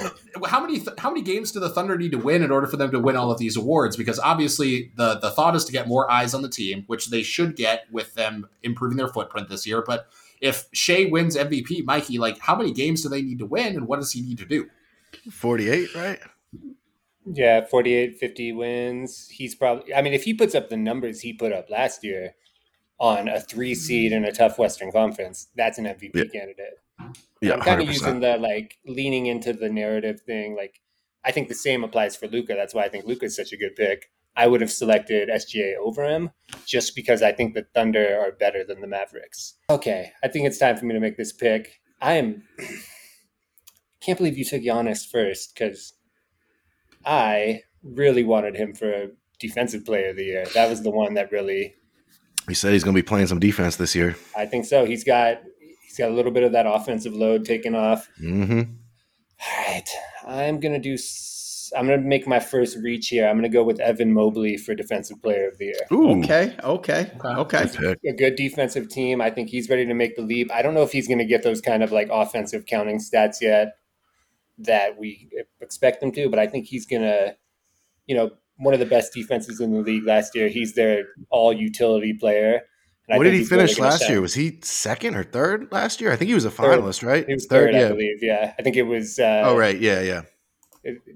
[0.45, 2.77] how many th- how many games do the Thunder need to win in order for
[2.77, 3.95] them to win all of these awards?
[3.95, 7.23] Because obviously the the thought is to get more eyes on the team, which they
[7.23, 9.83] should get with them improving their footprint this year.
[9.85, 10.07] But
[10.41, 13.87] if Shai wins MVP, Mikey, like how many games do they need to win, and
[13.87, 14.69] what does he need to do?
[15.31, 16.19] 48, right?
[17.33, 19.27] Yeah, 48, 50 wins.
[19.29, 22.35] He's probably, I mean, if he puts up the numbers he put up last year
[22.99, 26.23] on a three seed in a tough Western Conference, that's an MVP Yeah.
[26.39, 26.79] candidate.
[27.41, 27.93] Yeah, I'm kind of 100%.
[27.93, 30.55] using the like leaning into the narrative thing.
[30.55, 30.81] Like,
[31.23, 32.55] I think the same applies for Luka.
[32.55, 34.09] That's why I think Luka is such a good pick.
[34.35, 36.29] I would have selected SGA over him
[36.65, 39.55] just because I think the Thunder are better than the Mavericks.
[39.69, 41.81] Okay, I think it's time for me to make this pick.
[42.01, 42.43] I am.
[44.01, 45.93] Can't believe you took Giannis first because
[47.05, 49.07] I really wanted him for a
[49.39, 50.45] defensive player of the year.
[50.53, 51.75] That was the one that really
[52.47, 54.15] He said he's going to be playing some defense this year.
[54.35, 54.85] I think so.
[54.85, 55.41] He's got
[55.83, 58.09] he's got a little bit of that offensive load taken off.
[58.17, 59.89] hmm All right,
[60.27, 60.97] I'm gonna do.
[61.75, 63.27] I'm gonna make my first reach here.
[63.27, 65.75] I'm gonna go with Evan Mobley for Defensive Player of the Year.
[65.91, 67.27] Ooh, Okay, okay, Okay.
[67.57, 67.65] okay.
[67.77, 67.99] good.
[68.07, 69.19] A good defensive team.
[69.21, 70.49] I think he's ready to make the leap.
[70.51, 73.73] I don't know if he's gonna get those kind of like offensive counting stats yet
[74.59, 75.29] that we
[75.61, 77.35] expect him to, but I think he's gonna,
[78.05, 80.47] you know, one of the best defenses in the league last year.
[80.47, 82.61] He's their all utility player.
[83.07, 84.19] And I What did he finish last year?
[84.19, 86.11] Was he second or third last year?
[86.11, 86.79] I think he was a Third.
[86.81, 87.25] finalist, right?
[87.25, 87.87] He was third, I yeah.
[87.89, 88.21] believe.
[88.21, 89.19] Yeah, I think it was.
[89.19, 89.79] Uh, Oh, right.
[89.79, 90.21] Yeah, yeah.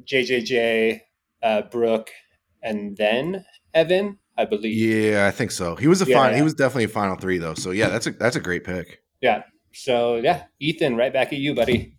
[0.06, 1.02] JJJ,
[1.44, 2.10] uh, Brook,
[2.62, 4.76] and then Evan, I believe.
[4.76, 5.76] Yeah, I think so.
[5.76, 6.18] He was a Yeah.
[6.18, 6.36] final.
[6.38, 7.54] He was definitely a final three though.
[7.56, 9.02] So yeah, that's a that's a great pick.
[9.22, 9.44] Yeah.
[9.74, 11.96] So yeah, Ethan, right back at you, buddy.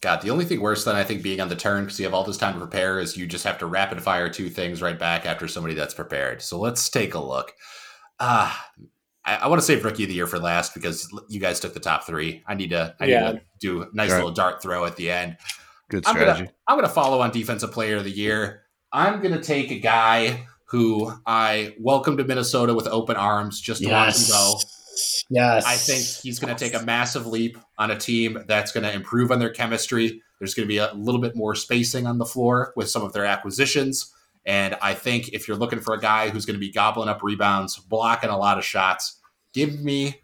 [0.00, 2.14] God, the only thing worse than I think being on the turn because you have
[2.14, 4.98] all this time to prepare is you just have to rapid fire two things right
[4.98, 6.40] back after somebody that's prepared.
[6.40, 7.52] So let's take a look.
[8.20, 8.70] Ah,
[9.24, 11.74] I, I want to save rookie of the year for last because you guys took
[11.74, 12.44] the top three.
[12.46, 13.32] I need to, I Yeah.
[13.32, 14.16] need to do a nice Right.
[14.18, 15.36] little dart throw at the end.
[15.90, 16.44] Good I'm strategy.
[16.44, 18.62] gonna, I'm gonna follow on defensive player of the year.
[18.92, 23.88] I'm gonna take a guy who I welcome to Minnesota with open arms just to
[23.88, 24.60] watch him go.
[25.30, 25.64] Yes.
[25.66, 28.92] I think he's going to take a massive leap on a team that's going to
[28.92, 30.22] improve on their chemistry.
[30.38, 33.12] There's going to be a little bit more spacing on the floor with some of
[33.12, 34.14] their acquisitions.
[34.46, 37.22] And I think if you're looking for a guy who's going to be gobbling up
[37.22, 39.20] rebounds, blocking a lot of shots,
[39.52, 40.22] give me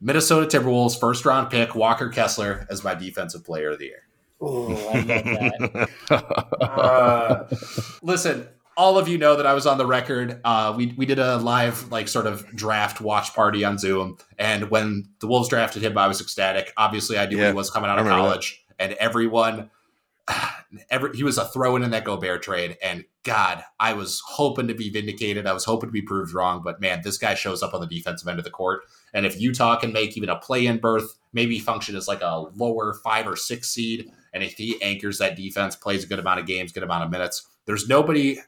[0.00, 4.02] Minnesota Timberwolves first round pick Walker Kessler as my defensive player of the year.
[4.42, 5.88] Ooh, I love that.
[6.62, 7.46] Uh,
[8.02, 10.40] listen, all of you know that I was on the record.
[10.44, 14.70] Uh, we we did a live like sort of draft watch party on Zoom, and
[14.70, 16.72] when the Wolves drafted him, I was ecstatic.
[16.76, 18.28] Obviously, I knew Yeah, he was coming out of remember that.
[18.28, 19.70] college, and everyone.
[20.88, 24.68] Every, he was a throw in in that Gobert trade, and God, I was hoping
[24.68, 25.46] to be vindicated.
[25.46, 27.86] I was hoping to be proved wrong, but man, this guy shows up on the
[27.86, 28.84] defensive end of the court.
[29.12, 32.94] And if Utah can make even a play-in berth, maybe function as like a lower
[33.04, 36.46] five or six seed, and if he anchors that defense, plays a good amount of
[36.46, 38.38] games, good amount of minutes, there's nobody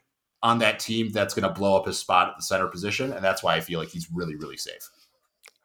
[0.45, 3.25] on that team that's going to blow up his spot at the center position, and
[3.25, 4.87] that's why I feel like he's really, really safe.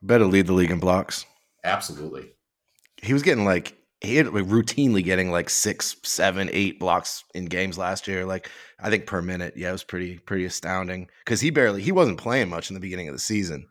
[0.00, 1.26] Better lead the league in blocks.
[1.64, 2.32] Absolutely.
[3.02, 7.44] He was getting like he had like, routinely getting like six, seven, eight blocks in
[7.44, 8.24] games last year.
[8.24, 9.52] Like I think per minute.
[9.54, 12.80] Yeah, it was pretty pretty astounding because he barely he wasn't playing much in the
[12.80, 13.66] beginning of the season.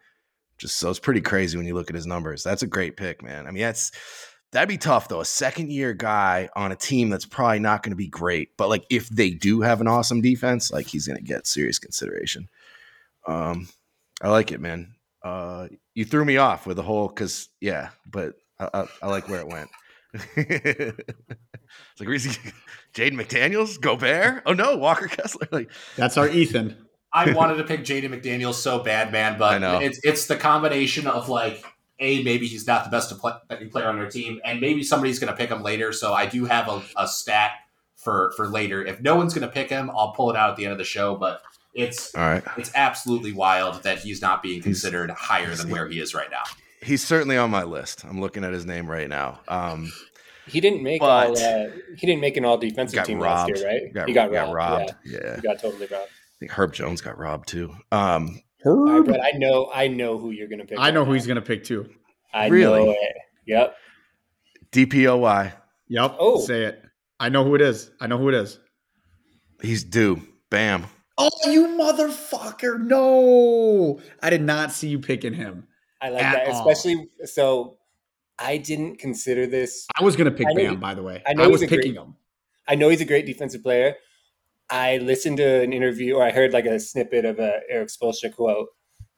[0.60, 2.43] Just so it's pretty crazy when you look at his numbers.
[2.43, 3.48] That's a great pick, man.
[3.48, 3.91] I mean, that's
[4.52, 5.22] that'd be tough though.
[5.22, 8.70] A second year guy on a team that's probably not going to be great, but
[8.70, 12.50] like if they do have an awesome defense, like he's going to get serious consideration.
[13.28, 13.68] Um,
[14.22, 14.96] I like it, man.
[15.24, 19.28] Uh, you threw me off with the whole because yeah, but I, I, I like
[19.28, 19.70] where it went.
[20.36, 20.98] it's
[22.00, 22.40] like Reese,
[22.94, 24.44] Jaden McDaniels, Gobert.
[24.46, 25.48] Oh no, Walker Kessler.
[25.52, 26.76] Like That's our Ethan.
[27.12, 29.80] I wanted to pick Jaden McDaniels so bad, man, I but know.
[29.80, 31.64] it's it's the combination of like
[32.00, 33.34] a maybe he's not the best play,
[33.72, 35.92] player on their team, and maybe somebody's going to pick him later.
[35.92, 37.52] So I do have a, a stat
[37.96, 38.86] for for later.
[38.86, 40.78] If no one's going to pick him, I'll pull it out at the end of
[40.78, 41.16] the show.
[41.16, 41.42] But
[41.74, 42.44] it's all right.
[42.58, 46.44] it's absolutely wild that he's not being considered higher than where he is right now.
[46.82, 48.06] He's certainly on my list.
[48.06, 49.42] I'm looking at his name right now.
[49.50, 49.92] Um,
[50.48, 51.38] He didn't make all.
[51.38, 53.52] Uh, he didn't make an all defensive team robbed.
[53.52, 53.94] last year, right?
[53.94, 54.90] Got, he got, got robbed.
[54.90, 54.96] robbed.
[55.06, 55.20] Yeah.
[55.24, 56.10] Yeah, he got totally robbed.
[56.10, 57.76] I think Herb Jones got robbed too.
[57.92, 59.69] Um, All right, Brett, I know.
[59.74, 60.78] I know who you're going to pick.
[60.80, 61.89] I know right who he's going to pick too.
[62.34, 62.86] I Really?
[62.86, 63.15] know it.
[63.48, 63.76] Yep.
[64.72, 65.54] DPOY.
[65.88, 66.15] Yep.
[66.19, 66.39] Oh.
[66.41, 66.84] Say it.
[67.19, 67.91] I know who it is.
[68.00, 68.60] I know who it is.
[69.62, 70.22] He's due.
[70.50, 70.86] Bam.
[71.17, 72.80] Oh, you motherfucker.
[72.80, 74.00] No.
[74.22, 75.67] I did not see you picking him.
[76.02, 76.69] I like that, all.
[76.69, 77.10] especially.
[77.26, 77.78] So,
[78.38, 79.86] I didn't consider this.
[80.00, 81.22] I was going to pick I Bam, you- by the way.
[81.28, 82.15] I I, know was he's great- picking him.
[82.67, 83.95] I know he's a great defensive player.
[84.69, 88.34] I listened to an interview, or I heard like a snippet of a Erik Spoelstra
[88.34, 88.69] quote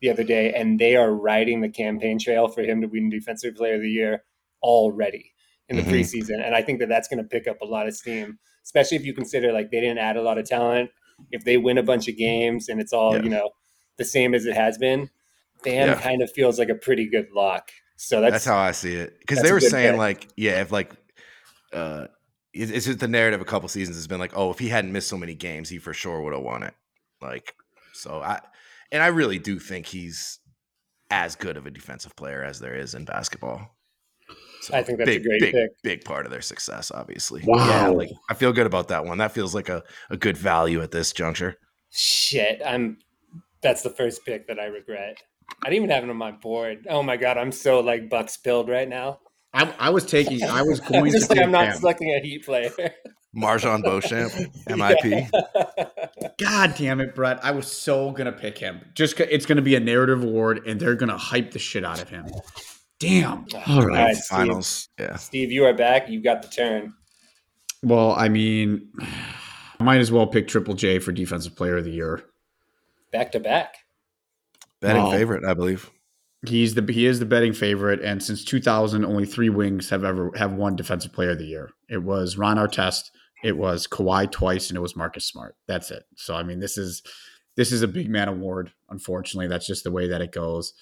[0.02, 3.56] the other day, and they are riding the campaign trail for him to win Defensive
[3.56, 4.24] Player of the Year
[4.64, 5.34] already
[5.70, 5.92] in the Mhm.
[5.92, 8.98] preseason, and I think that that's going to pick up a lot of steam, especially
[8.98, 10.90] if you consider like they didn't add a lot of talent.
[11.32, 13.24] If they win a bunch of games and it's all Yeah.
[13.24, 13.52] you know
[13.98, 15.10] the same as it has been,
[15.64, 16.02] Bam Yeah.
[16.02, 17.72] kind of feels like a pretty good lock.
[17.96, 19.20] So that's, That's, how I see it.
[19.20, 20.00] Because they were saying pick.
[20.00, 20.92] like, yeah, if like,
[21.72, 22.08] uh,
[22.54, 23.42] it's just the narrative.
[23.42, 25.78] A couple seasons has been like, oh, if he hadn't missed so many games, he
[25.78, 26.74] for sure would have won it.
[27.22, 27.56] Like,
[27.94, 28.40] so I,
[28.92, 30.40] and I really do think he's
[31.10, 33.76] as good of a defensive player as there is in basketball.
[34.62, 35.72] So I think that's a great big, pick.
[35.84, 37.42] big part of their success, obviously.
[37.46, 37.68] Wow.
[37.68, 39.18] Yeah, like I feel good about that one.
[39.18, 41.56] That feels like a, a good value at this juncture.
[41.90, 42.98] Shit, I'm.
[43.62, 45.18] That's the first pick that I regret.
[45.64, 46.86] I didn't even have it on my board.
[46.90, 49.20] Oh my god, I'm so like Bucks spilled right now.
[49.54, 51.78] I, I was taking, I was I'm going just to like I'm not Bam.
[51.78, 52.72] selecting a Heat player.
[53.36, 54.32] MarJon Beauchamp,
[54.68, 55.30] MIP.
[55.32, 56.28] Yeah.
[56.40, 57.40] God damn it, Brett.
[57.44, 58.82] I was so going to pick him.
[58.94, 61.86] Just it's going to be a narrative award and they're going to hype the shit
[61.86, 62.26] out of him.
[63.00, 63.46] Damn.
[63.68, 64.06] All right.
[64.08, 64.16] right.
[64.18, 64.38] Steve.
[64.38, 64.90] Finals.
[65.00, 65.16] Yeah.
[65.16, 66.10] Steve, you are back.
[66.10, 66.94] You got the turn.
[67.82, 68.90] Well, I mean,
[69.80, 72.22] I might as well pick Triple J for Defensive Player of the Year.
[73.14, 73.76] Back to back.
[74.82, 75.12] Betting Wow.
[75.12, 75.90] favorite, I believe.
[76.48, 80.32] He's the he is the betting favorite, and since 2000, only three wings have ever
[80.36, 81.70] have won Defensive Player of the Year.
[81.88, 83.12] It was Ron Artest,
[83.44, 85.56] it was Kawhi twice, and it was Marcus Smart.
[85.68, 86.04] That's it.
[86.16, 87.04] So I mean, this is
[87.56, 88.72] this is a big man award.
[88.90, 90.74] Unfortunately, that's just the way that it goes.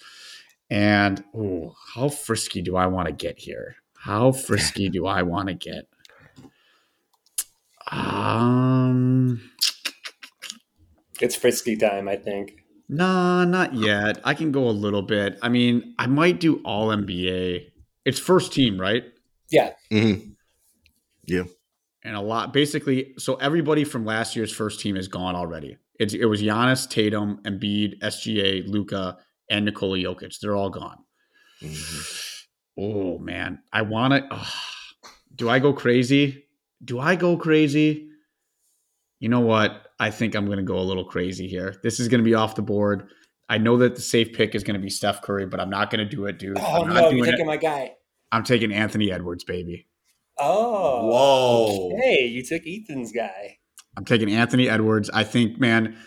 [0.70, 3.76] And oh, how frisky do I want to get here?
[3.98, 5.88] How frisky do I want to get?
[7.92, 9.50] Um,
[11.20, 12.59] It's frisky time, I think.
[12.92, 14.20] Nah, not yet.
[14.24, 15.38] I can go a little bit.
[15.42, 17.68] I mean, I might do all NBA.
[18.04, 19.04] It's first team, right?
[19.48, 19.70] Yeah.
[19.92, 20.30] Mm-hmm.
[21.24, 21.44] Yeah.
[22.02, 23.14] And a lot, basically.
[23.16, 25.76] So everybody from last year's first team is gone already.
[26.00, 30.40] It's, it was Giannis, Tatum, Embiid, SGA, Luka, and Nikola Jokic.
[30.40, 30.98] They're all gone.
[31.62, 32.44] Mhm.
[32.76, 34.46] Oh man, I want to.
[35.36, 36.44] do I go crazy?
[36.82, 38.08] Do I go crazy?
[39.20, 39.89] You know what?
[40.00, 41.76] I think I'm going to go a little crazy here.
[41.82, 43.10] This is going to be off the board.
[43.50, 45.90] I know that the safe pick is going to be Steph Curry, but I'm not
[45.90, 46.58] going to do it, dude.
[46.58, 47.30] Oh I'm not no, you're doing it.
[47.32, 47.92] taking my guy.
[48.32, 49.86] I'm taking Anthony Edwards, baby.
[50.38, 51.06] Oh.
[51.06, 51.96] Whoa.
[52.00, 53.58] Hey, you took Ethan's guy.
[53.96, 55.10] I'm taking Anthony Edwards.
[55.12, 55.98] I think, man,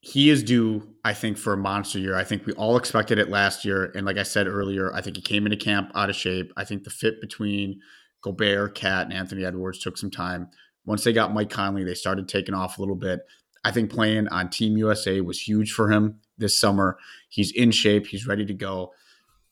[0.00, 2.14] he is due, I think, for a monster year.
[2.14, 3.90] I think we all expected it last year.
[3.96, 6.52] And like I said earlier, I think he came into camp out of shape.
[6.56, 7.80] I think the fit between
[8.22, 10.48] Gobert, KAT, and Anthony Edwards took some time.
[10.86, 13.20] Once they got Mike Conley, they started taking off a little bit.
[13.64, 16.98] I think playing on Team USA was huge for him this summer.
[17.28, 18.92] He's in shape, he's ready to go.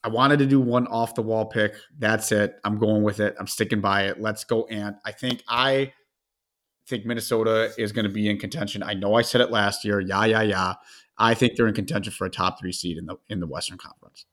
[0.04, 1.74] I wanted to do one off the wall pick.
[1.98, 2.56] That's it.
[2.62, 3.34] I'm going with it.
[3.40, 4.20] I'm sticking by it.
[4.20, 4.96] Let's go, Ant.
[5.04, 5.94] I think I
[6.86, 8.82] think Minnesota is going to be in contention.
[8.82, 10.00] I know I said it last year.
[10.00, 10.74] Yeah, yeah, yeah.
[11.16, 13.78] I think they're in contention for a top three seed in the in the Western
[13.78, 14.26] Conference.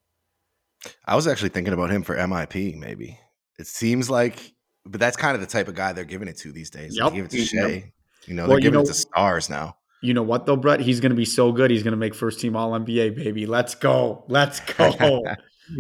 [1.06, 3.20] I was actually thinking about him for MIP, maybe.
[3.60, 4.54] It seems like,
[4.86, 6.98] but that's kind of the type of guy they're giving it to these days.
[6.98, 7.10] Yep.
[7.12, 7.48] They give it to Yep.
[7.48, 7.94] Shai.
[8.28, 9.78] You know, Well, they're you giving know- it to stars now.
[10.04, 10.80] You know what though, Brett?
[10.80, 11.70] He's going to be so good.
[11.70, 13.46] He's going to make first team All NBA, baby.
[13.46, 14.26] Let's go.
[14.28, 15.24] Let's go.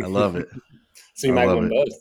[0.03, 0.47] I love it.
[1.15, 1.71] So you I might love win it.
[1.71, 1.93] both.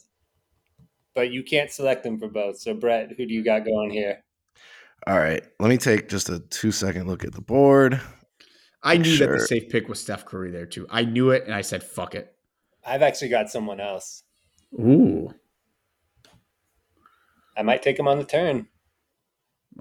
[1.15, 2.59] But you can't select them for both.
[2.59, 4.23] So Brett, who do you got going here?
[5.07, 8.01] All right, let me take just a two second look at the board.
[8.83, 10.87] I knew that the safe pick was Steph Curry there too.
[10.91, 12.35] I knew it, and I said, "Fuck it."
[12.87, 14.23] I've actually got someone else.
[14.75, 15.35] Ooh.
[17.61, 18.67] I might take him on the turn.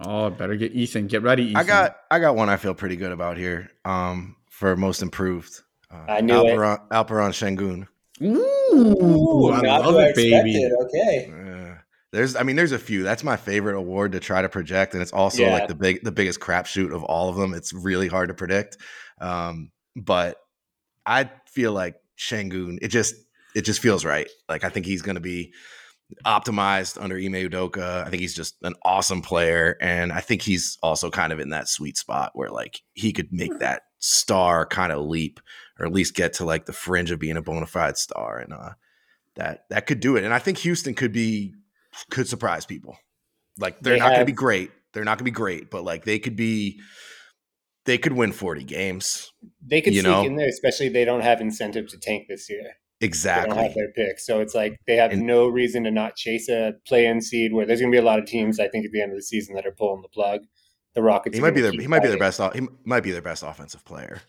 [0.01, 1.07] Oh, better get Ethan.
[1.07, 1.55] Get ready, Ethan.
[1.55, 3.69] I got I got one I feel pretty good about here.
[3.85, 5.61] Um, for most improved.
[5.89, 6.55] Uh, I knew it.
[6.57, 7.87] Alperen, Alperen Şengün.
[8.21, 10.57] Ooh, I not love who it, baby.
[10.57, 10.71] expected.
[10.83, 11.31] Okay.
[11.31, 11.75] Uh,
[12.11, 13.01] there's, I mean, there's a few.
[13.03, 15.53] That's my favorite award to try to project, and it's also Yeah.
[15.53, 17.53] like the big, the biggest crapshoot of all of them.
[17.53, 18.77] It's really hard to predict,
[19.21, 20.35] um, but
[21.05, 22.77] I feel like Şengün.
[22.81, 23.15] It just,
[23.55, 24.27] it just feels right.
[24.49, 25.53] Like I think he's going to be
[26.25, 28.05] optimized under Ime Udoka.
[28.05, 31.49] I think he's just an awesome player, and I think he's also kind of in
[31.49, 35.39] that sweet spot where like he could make that star kind of leap,
[35.79, 38.53] or at least get to like the fringe of being a bona fide star, and
[38.53, 38.71] uh,
[39.35, 40.23] that that could do it.
[40.23, 41.53] And I think Houston could be
[42.09, 42.97] could surprise people.
[43.57, 44.71] Like they're They not going to be great.
[44.93, 46.79] They're not going to be great, but like they could be.
[47.85, 49.31] They could win forty games.
[49.65, 50.23] They could sneak know?
[50.23, 52.73] in there, especially they don't have incentive to tank this year.
[52.99, 53.73] They don't have Exactly.
[53.75, 54.19] their pick.
[54.19, 57.53] So it's like they have And- no reason to not chase a play in seed
[57.53, 59.17] where there's going to be a lot of teams, I think, at the end of
[59.17, 60.41] the season that are pulling the plug.
[60.95, 61.35] The Rockets.
[61.37, 62.41] He might be their he might be their best.
[62.53, 64.21] He might be their best offensive player.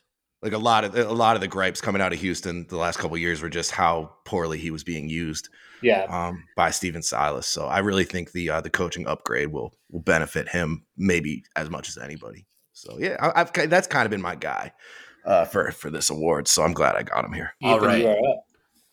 [0.43, 2.99] Like a lot of a lot of the gripes coming out of Houston the last
[2.99, 5.49] couple of years were just how poorly he was being used
[5.83, 6.05] Yeah.
[6.05, 7.47] um, by Stephen Silas.
[7.47, 11.69] So I really think the uh, the coaching upgrade will will benefit him maybe as
[11.71, 12.47] much as anybody.
[12.73, 14.73] So yeah, I, I've that's kind of been my guy
[15.25, 16.47] uh, for for this award.
[16.47, 17.53] So I'm glad I got him here.
[17.63, 18.17] All Ethan, right.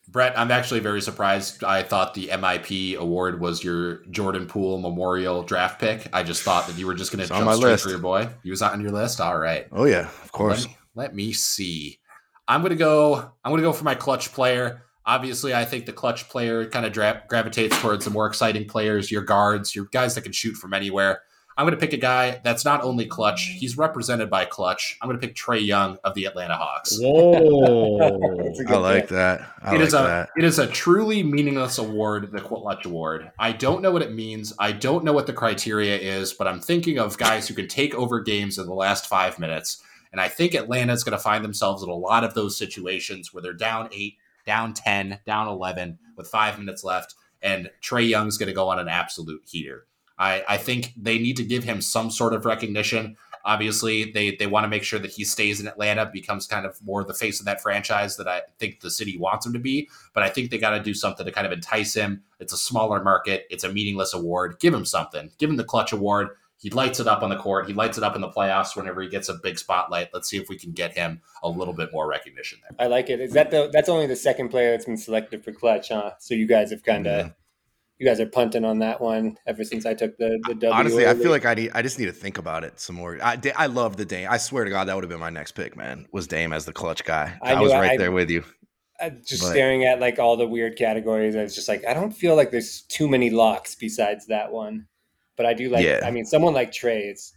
[0.08, 0.34] You are up.
[0.34, 1.64] Brett, I'm actually very surprised.
[1.64, 6.08] I thought the MIP award was your Jordan Poole Memorial draft pick.
[6.14, 7.84] I just thought that you were just going to jump my straight list.
[7.84, 8.30] for your boy.
[8.44, 9.20] He was on your list.
[9.22, 9.68] All right.
[9.72, 10.66] Oh yeah, of course.
[10.66, 12.00] Let, let me see.
[12.48, 13.16] I'm gonna go.
[13.44, 14.84] I'm gonna go for my clutch player.
[15.06, 19.10] Obviously, I think the clutch player kind of dra- gravitates towards the more exciting players,
[19.12, 21.22] your guards, your guys that can shoot from anywhere.
[21.58, 24.98] I'm gonna pick a guy that's not only clutch; he's represented by clutch.
[25.02, 26.98] I'm gonna pick Trae Young of the Atlanta Hawks.
[27.00, 28.38] Whoa.
[28.44, 29.10] That's a I good like pick.
[29.10, 29.42] that.
[29.62, 30.30] I It like is a that.
[30.38, 33.32] it is a truly meaningless award, the Clutch Award.
[33.40, 34.54] I don't know what it means.
[34.60, 37.94] I don't know what the criteria is, but I'm thinking of guys who can take
[37.96, 39.82] over games in the last five minutes.
[40.12, 43.44] And I think Atlanta's going to find themselves in a lot of those situations where
[43.44, 44.16] they're down eight,
[44.46, 47.16] down 10, down 11 with five minutes left.
[47.42, 49.86] And Trae Young's going to go on an absolute heater.
[50.18, 53.18] I, I think they need to give him some sort of recognition.
[53.46, 56.78] Obviously, they, they want to make sure that he stays in Atlanta, becomes kind of
[56.84, 59.90] more the face of that franchise that I think the city wants him to be.
[60.14, 62.24] But I think they got to do something to kind of entice him.
[62.40, 64.60] It's a smaller market, it's a meaningless award.
[64.60, 65.32] Give him something.
[65.38, 66.30] Give him the clutch award.
[66.60, 67.68] He lights it up on the court.
[67.68, 70.10] He lights it up in the playoffs whenever he gets a big spotlight.
[70.12, 72.86] Let's see if we can get him a little bit more recognition there.
[72.86, 73.22] I like it.
[73.22, 73.70] Is that the?
[73.72, 76.14] That's only the second player that's been selected for clutch, huh?
[76.20, 77.28] So you guys have kind of, mm-hmm.
[77.28, 77.34] Yeah.
[78.00, 80.72] You guys are punting on that one ever since I took the the W.
[80.72, 81.72] Honestly, I feel like I need.
[81.74, 83.18] I just need to think about it some more.
[83.24, 84.28] I, I love the Dame.
[84.30, 85.76] I swear to God, that would have been my next pick.
[85.76, 87.38] Man, was Dame as the clutch guy.
[87.42, 88.44] I I, was right I- there with you.
[89.00, 91.36] I- just but- staring at like all the weird categories.
[91.36, 94.88] I was just like, I don't feel like there's too many locks besides that one.
[95.36, 95.84] But I do like.
[95.86, 96.02] Yeah.
[96.04, 97.34] I mean, someone like Trae, it's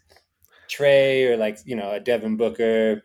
[0.69, 3.03] Trae or like you know a Devin Booker,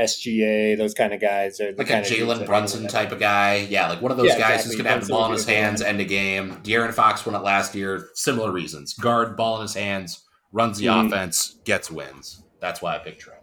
[0.00, 3.18] SGA, those kind of guys are the Like a kind of Jalen Brunson type of
[3.20, 3.66] guy.
[3.68, 4.64] Yeah, like one of those Yeah, guys exactly.
[4.68, 6.56] who's going to have the ball in his hands end of game.
[6.62, 8.08] De'Aaron Fox won it last year.
[8.14, 8.94] Similar reasons.
[8.94, 11.06] Guard, ball in his hands, runs the Mhm.
[11.08, 12.42] offense, gets wins.
[12.60, 13.34] That's why I picked Trae.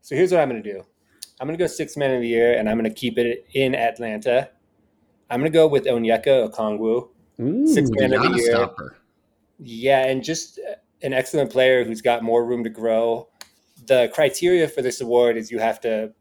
[0.00, 0.82] So here's what I'm going to do.
[1.40, 3.46] I'm going to go six man of the year, and I'm going to keep it
[3.54, 4.50] in Atlanta.
[5.30, 7.08] I'm going to go with Onyeka Okongwu.
[7.40, 8.52] Ooh, Six man of the year.
[8.52, 8.96] stopper.
[9.58, 13.28] Yeah, and just uh, an excellent player who's got more room to grow.
[13.86, 16.12] The criteria for this award is you have to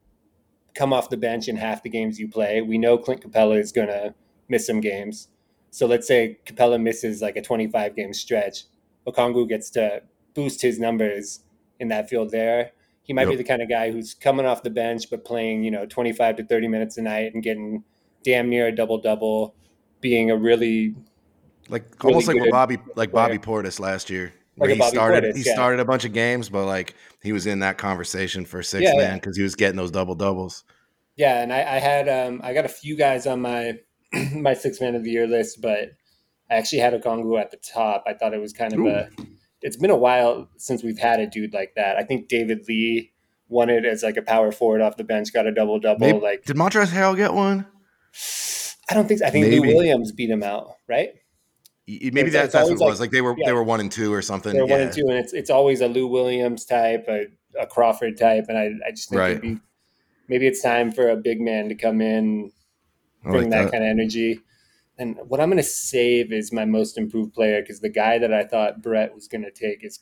[0.74, 2.62] come off the bench in half the games you play.
[2.62, 4.14] We know Clint Capela is going to
[4.50, 5.30] miss some games.
[5.72, 8.66] So let's say Capela misses like a 25 game stretch.
[9.08, 10.02] Okongwu gets to
[10.34, 11.42] boost his numbers
[11.80, 12.72] in that field there.
[13.04, 15.72] He might be the kind of guy who's coming off the bench but playing, you
[15.72, 17.84] know, 25 to 30 minutes a night and getting
[18.24, 19.56] damn near a double double,
[20.00, 20.96] being a really
[21.68, 23.28] Like really almost like what Bobby like player.
[23.28, 24.34] Bobby Portis last year.
[24.58, 25.54] Like he started Portis, he yeah.
[25.54, 28.92] started a bunch of games, but like he was in that conversation for six Yeah,
[28.96, 29.16] man yeah.
[29.16, 30.64] because he was getting those double doubles.
[31.16, 33.80] Yeah, and I, I had um, I got a few guys on my
[34.36, 35.92] my six man of the year list, but
[36.50, 38.04] I actually had Okongwu at the top.
[38.08, 39.10] I thought it was kind of a.
[39.62, 41.96] It's been a while since we've had a dude like that.
[41.98, 43.12] I think David Lee
[43.48, 46.20] won it as like a power forward off the bench, got a double double.
[46.22, 47.66] Like Did Montrezl Harrell get one?
[48.90, 49.74] I don't think I think Maybe.
[49.74, 51.10] Williams beat him out, right?
[51.88, 53.00] Maybe It's- that, it's that's what it always like- was.
[53.02, 53.48] Like they were yeah.
[53.48, 54.54] they were one and two or something.
[54.54, 54.72] They're yeah.
[54.72, 57.26] one and two, and it's it's always a Lou Williams type, a,
[57.60, 59.42] a Crawford type, and I, I just think Right.
[59.42, 59.58] be,
[60.30, 62.52] maybe it's time for a big man to come in,
[63.24, 63.72] bring like that, that.
[63.72, 64.40] kind of energy.
[64.98, 68.32] And what I'm going to save is my most improved player because the guy that
[68.32, 70.00] I thought Brett was going to take is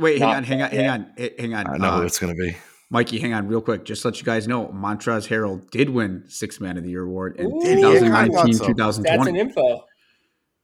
[0.00, 1.66] Wait, hang Not on, hang on, hang on, hang on.
[1.68, 2.56] I know Uh, who it's gonna be.
[2.90, 3.84] Mikey, hang on real quick.
[3.84, 7.04] Just to let you guys know, Montrezl Harrell did win Six Man of the Year
[7.04, 7.60] award in Ooh.
[7.60, 7.84] Did he?
[7.84, 8.64] I 2019, thought so.
[8.72, 9.38] stats and 2020.
[9.40, 9.84] info.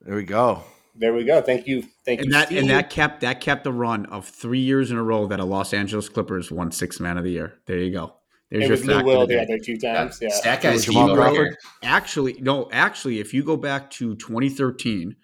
[0.02, 0.62] There we go.
[0.96, 1.40] There we go.
[1.40, 2.32] Thank you, thank And you.
[2.32, 2.58] that Steve.
[2.60, 5.44] and that kept that kept the run of three years in a row that a
[5.44, 7.54] Los Angeles Clippers won Six Man of the Year.
[7.66, 8.14] There you go.
[8.50, 10.18] There's it your was Lou fact Will of the the other two times.
[10.20, 11.46] Yeah, Stat guy was Steve Jamal over Crawford?
[11.46, 11.56] here.
[11.84, 12.68] Actually, no.
[12.72, 15.14] Actually, if you go back to 2013,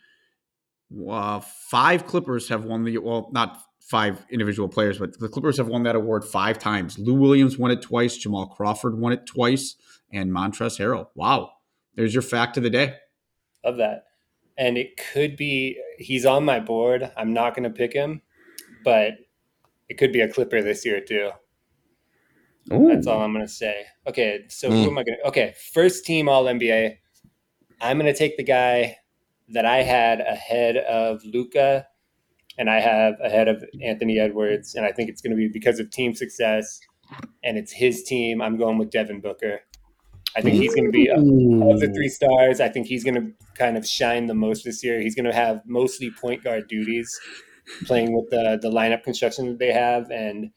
[1.08, 5.66] uh, five Clippers have won the well, not five individual players, but the Clippers have
[5.68, 6.98] won that award five times.
[6.98, 8.16] Lou Williams won it twice.
[8.16, 9.74] Jamal Crawford won it twice,
[10.12, 11.08] and Montrezl Harrell.
[11.16, 11.50] Wow,
[11.96, 12.94] there's your fact of the day.
[13.64, 14.04] of that.
[14.58, 17.10] And it could be he's on my board.
[17.16, 18.22] I'm not going to pick him,
[18.84, 19.14] but
[19.88, 21.30] it could be a Clipper this year too.
[22.86, 23.86] That's all I'm going to say.
[24.06, 24.88] Okay, so who Hmm.
[24.90, 25.28] am I going to?
[25.28, 26.98] Okay, first team All NBA.
[27.80, 28.96] I'm going to take the guy
[29.48, 31.86] that I had ahead of Luka,
[32.58, 35.78] and I have ahead of Anthony Edwards, and I think it's going to be because
[35.80, 36.80] of team success,
[37.44, 38.42] and it's his team.
[38.42, 39.60] I'm going with Devin Booker.
[40.36, 42.60] I think he's going to be of the three stars.
[42.60, 45.00] I think he's going to kind of shine the most this year.
[45.00, 47.08] He's going to have mostly point guard duties,
[47.86, 50.50] playing with the the lineup construction that they have, and I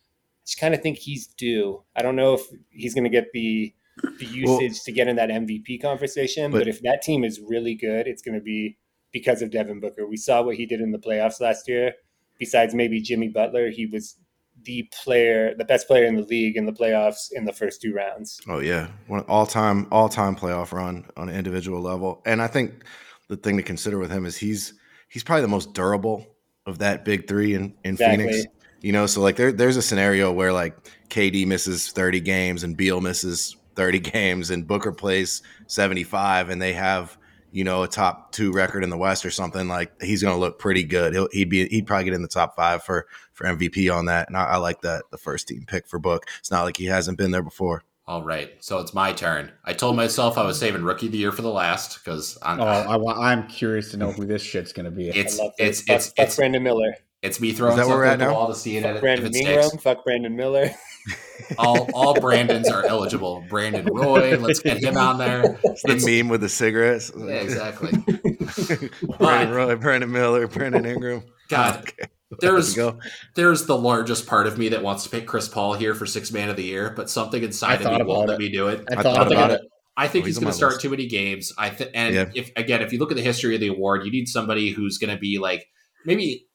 [0.46, 1.84] just kind of think he's due.
[1.96, 3.74] I don't know if he's going to get the
[4.20, 7.76] the usage to get in that MVP conversation, but, But- if that team is really
[7.76, 8.78] good, it's going to be
[9.12, 10.08] because of Devin Booker.
[10.08, 11.94] We saw what he did in the playoffs last year.
[12.38, 14.16] Besides maybe Jimmy Butler, he was
[14.64, 17.94] the player, the best player in the league in the playoffs in the first two
[17.94, 18.40] rounds.
[18.48, 22.22] Oh yeah, one all time all time playoff run on an individual level.
[22.26, 22.84] And I think
[23.28, 24.74] the thing to consider with him is he's
[25.08, 26.26] he's probably the most durable
[26.66, 28.26] of that big three in, in Exactly.
[28.26, 28.46] Phoenix.
[28.82, 30.76] You know, so like there there's a scenario where like
[31.10, 36.74] KD misses 30 games and Beal misses 30 games and Booker plays 75 and they
[36.74, 37.18] have
[37.52, 40.40] you know a top two record in the West or something like he's going to
[40.40, 41.14] look pretty good.
[41.14, 43.08] He'll, he'd be he'd probably get in the top five for
[43.40, 44.28] for MVP on that.
[44.28, 46.26] And I, I like that the first team pick for Book.
[46.40, 47.84] It's not like he hasn't been there before.
[48.06, 49.52] All right, so it's my turn.
[49.64, 52.60] I told myself I was saving rookie of the year for the last because I'm
[52.60, 55.10] Oh, I, wa- I'm curious to know who this shit's gonna be.
[55.10, 55.82] it's I love it's.
[55.84, 56.96] Fuck, it's fuck it's Brandon Miller.
[57.22, 58.34] it's me throwing Is that something where we're at at the now?
[58.34, 59.70] wall to see it Fuck if Brandon it Ingram.
[59.78, 60.72] Fuck Brandon Miller.
[61.58, 63.44] All all Brandons are eligible.
[63.50, 65.58] Brandon Roy, let's get him on there.
[65.64, 67.12] It's the It's- meme with the cigarettes.
[67.18, 67.92] Yeah, exactly.
[69.20, 71.24] Brandon Roy, Brandon Miller, Brandon Ingram.
[71.48, 72.10] God, Okay.
[72.42, 73.00] there's go.
[73.36, 76.32] there's the largest part of me that wants to pick Chris Paul here for six
[76.32, 78.68] man of the year, but something I inside of me won't about let me do
[78.68, 78.84] it.
[78.90, 79.62] I I thought, thought about about it.
[79.98, 80.82] I think Oh, he's he's going to start list.
[80.82, 81.52] too many games.
[81.58, 82.26] I th- and Yeah.
[82.36, 84.98] if again, if you look at the history of the award, you need somebody who's
[84.98, 85.66] going to be like
[86.06, 86.46] maybe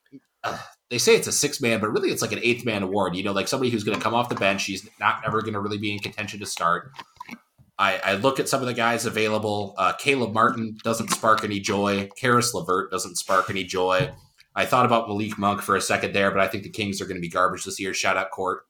[0.44, 0.56] uh,
[0.90, 3.16] they say it's a six man, but really it's like an eighth man award.
[3.16, 4.64] You know, like somebody who's going to come off the bench.
[4.64, 6.90] He's not ever going to really be in contention to start.
[7.76, 9.74] I, I look at some of the guys available.
[9.76, 12.08] Uh, Caleb Martin doesn't spark any joy.
[12.16, 14.10] Caris LeVert doesn't spark any joy.
[14.54, 17.06] I thought about Malik Monk for a second there, but I think the Kings are
[17.06, 17.92] going to be garbage this year.
[17.92, 18.64] Shout out Court.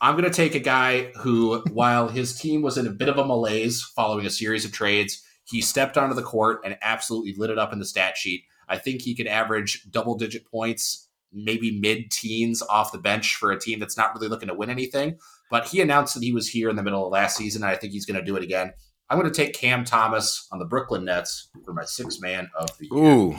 [0.00, 3.18] I'm going to take a guy who, while his team was in a bit of
[3.18, 7.50] a malaise following a series of trades, he stepped onto the court and absolutely lit
[7.50, 8.44] it up in the stat sheet.
[8.68, 13.50] I think he could average double digit points, maybe mid teens off the bench for
[13.50, 15.18] a team that's not really looking to win anything.
[15.50, 17.76] But he announced that he was here in the middle of last season, and I
[17.76, 18.72] think he's going to do it again.
[19.08, 22.76] I'm going to take Cam Thomas on the Brooklyn Nets for my six man of
[22.78, 23.04] the year.
[23.04, 23.36] Ooh,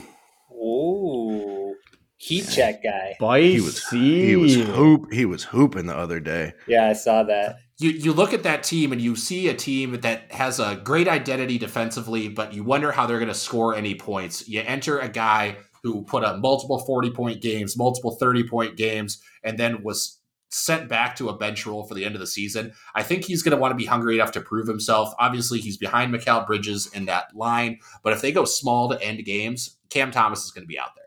[0.54, 1.67] Ooh,
[2.18, 3.16] heat check guy.
[3.42, 6.54] he was he was hoop he was hooping the other day.
[6.68, 7.58] Yeah, I saw that.
[7.80, 11.08] you you look at that team and you see a team that has a great
[11.08, 14.48] identity defensively, but you wonder how they're going to score any points.
[14.48, 19.22] You enter a guy who put up multiple 40 point games, multiple 30 point games,
[19.44, 22.74] and then was sent back to a bench role for the end of the season.
[22.96, 25.14] I think he's going to want to be hungry enough to prove himself.
[25.20, 29.24] Obviously, he's behind Mikal Bridges in that line, but if they go small to end
[29.26, 31.07] games, Cam Thomas is going to be out there.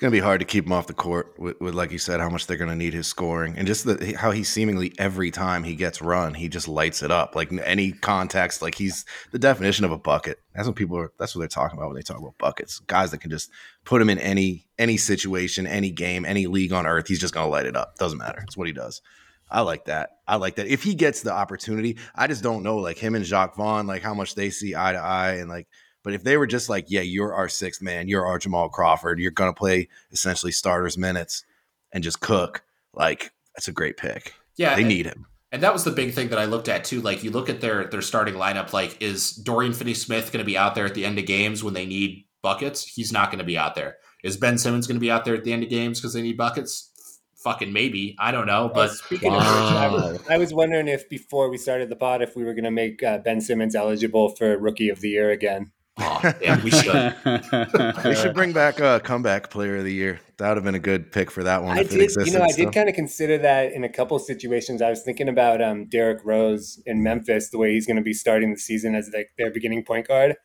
[0.00, 2.20] Going to be hard to keep him off the court with, with like you said,
[2.20, 5.30] how much they're going to need his scoring and just the, how he seemingly every
[5.30, 7.36] time he gets run, he just lights it up.
[7.36, 10.38] Like any context, like he's the definition of a bucket.
[10.54, 11.12] That's what people are.
[11.18, 12.78] That's what they're talking about when they talk about buckets.
[12.78, 13.50] Guys that can just
[13.84, 17.06] put him in any any situation, any game, any league on earth.
[17.06, 17.96] He's just going to light it up.
[17.96, 18.40] Doesn't matter.
[18.42, 19.02] It's what he does.
[19.50, 20.12] I like that.
[20.26, 20.66] I like that.
[20.66, 24.00] If he gets the opportunity, I just don't know like him and Jacque Vaughn, like
[24.00, 25.68] how much they see eye to eye and like.
[26.02, 29.18] But if they were just like, yeah, you're our sixth man, you're our Jamal Crawford,
[29.18, 31.44] you're gonna play essentially starters minutes
[31.92, 32.62] and just cook,
[32.94, 34.34] like that's a great pick.
[34.56, 35.26] Yeah, They and- need him.
[35.52, 37.00] And that was the big thing that I looked at too.
[37.00, 40.44] Like you look at their their starting lineup, like is Dorian Finney Smith going to
[40.44, 43.38] be out there at the end of games when they need buckets, he's not going
[43.38, 43.96] to be out there.
[44.22, 46.22] Is Ben Simmons going to be out there at the end of games because they
[46.22, 46.88] need buckets?
[47.36, 48.14] Fucking maybe.
[48.18, 48.70] I don't know.
[48.72, 49.38] But speaking wow.
[49.38, 52.44] of which, I was, I was, wondering if before we started the pod, if we
[52.44, 55.72] were going to make uh, Ben Simmons eligible for Rookie of the Year again.
[56.02, 58.04] Oh, yeah, we should.
[58.04, 60.20] we should bring back a comeback player of the year.
[60.38, 61.78] That would have been a good pick for that one.
[61.78, 64.80] I did, you know, I did kind of consider that in a couple situations.
[64.80, 68.14] I was thinking about um, Derrick Rose in Memphis, the way he's going to be
[68.14, 70.36] starting the season as like their beginning point guard.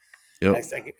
[0.42, 0.54] Yep.
[0.72, 0.96] Like,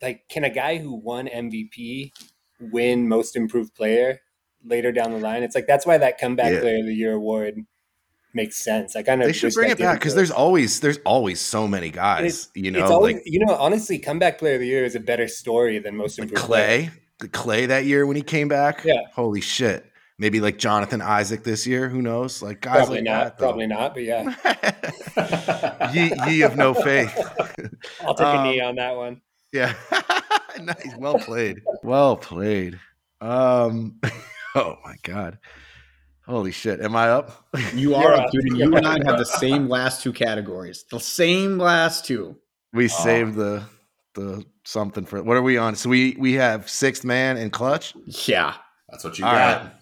[0.00, 2.12] like, can a guy who won MVP
[2.60, 4.20] win Most Improved Player
[4.64, 5.42] later down the line?
[5.42, 6.60] It's like that's why that comeback yeah.
[6.60, 7.56] player of the year award
[8.36, 8.94] makes sense.
[8.94, 11.90] I kind of they should bring it back because there's always there's always so many
[11.90, 12.48] guys.
[12.54, 15.26] you know, always, like you know, honestly, comeback player of the year is a better
[15.26, 16.40] story than most improved.
[16.40, 17.30] Clay, player.
[17.32, 18.84] Clay that year when he came back.
[18.84, 19.90] Yeah, holy shit.
[20.18, 21.88] Maybe like Jonathan Isaac this year.
[21.88, 22.42] Who knows?
[22.42, 23.24] Like guys probably like not.
[23.24, 23.94] That, probably not.
[23.94, 27.12] But yeah, ye, ye of no faith.
[28.00, 29.20] I'll take um, a knee on that one.
[29.52, 29.74] Yeah,
[30.60, 30.94] nice.
[30.98, 31.62] Well played.
[31.82, 32.78] Well played.
[33.20, 34.00] Um.
[34.54, 35.38] Oh my god.
[36.26, 36.80] Holy shit.
[36.80, 37.46] Am I up?
[37.74, 38.44] You are up, dude.
[38.46, 40.84] And you and I have the same last two categories.
[40.90, 42.36] The same last two.
[42.72, 43.64] We saved the
[44.14, 45.76] the something for what are we on?
[45.76, 47.94] So we we have sixth man and clutch?
[48.26, 48.54] Yeah.
[48.88, 49.62] That's what you All got.
[49.62, 49.72] Right.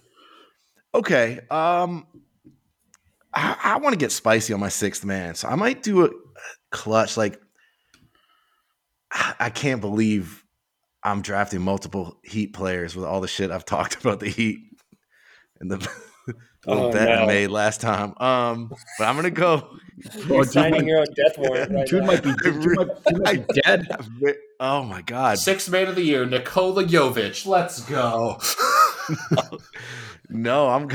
[0.94, 1.40] Okay.
[1.50, 2.06] Um
[3.32, 5.34] I, I want to get spicy on my sixth man.
[5.34, 6.10] So I might do a
[6.70, 7.16] clutch.
[7.16, 7.40] Like
[9.40, 10.44] I can't believe
[11.02, 14.60] I'm drafting multiple Heat players with all the shit I've talked about the Heat
[15.60, 15.88] and the
[16.66, 17.14] little oh, bet no.
[17.14, 18.14] I made last time.
[18.18, 19.68] Um, but I'm gonna go.
[20.28, 21.72] You're signing your own death warrant.
[21.74, 23.86] Right dude, might be, dude, might, dude might be dead.
[24.60, 25.38] Oh my god!
[25.38, 27.46] Sixth man of the year, Nikola Jovic.
[27.46, 28.40] Let's go.
[30.28, 30.88] no, I'm.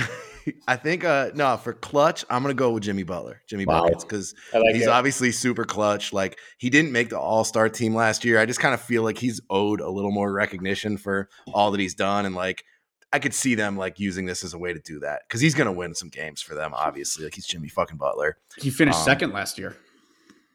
[0.68, 3.84] I think uh no for clutch I'm gonna go with Jimmy Butler, Jimmy wow.
[3.84, 4.90] Buckets because like he's it.
[4.90, 6.12] obviously super clutch.
[6.12, 8.40] Like he didn't make the All Star team last year.
[8.40, 11.80] I just kind of feel like he's owed a little more recognition for all that
[11.80, 12.64] he's done and like
[13.12, 15.56] I could see them like using this as a way to do that because he's
[15.56, 16.74] going to win some games for them.
[16.76, 18.38] Obviously, like he's Jimmy fucking Butler.
[18.58, 19.76] He finished um, second last year.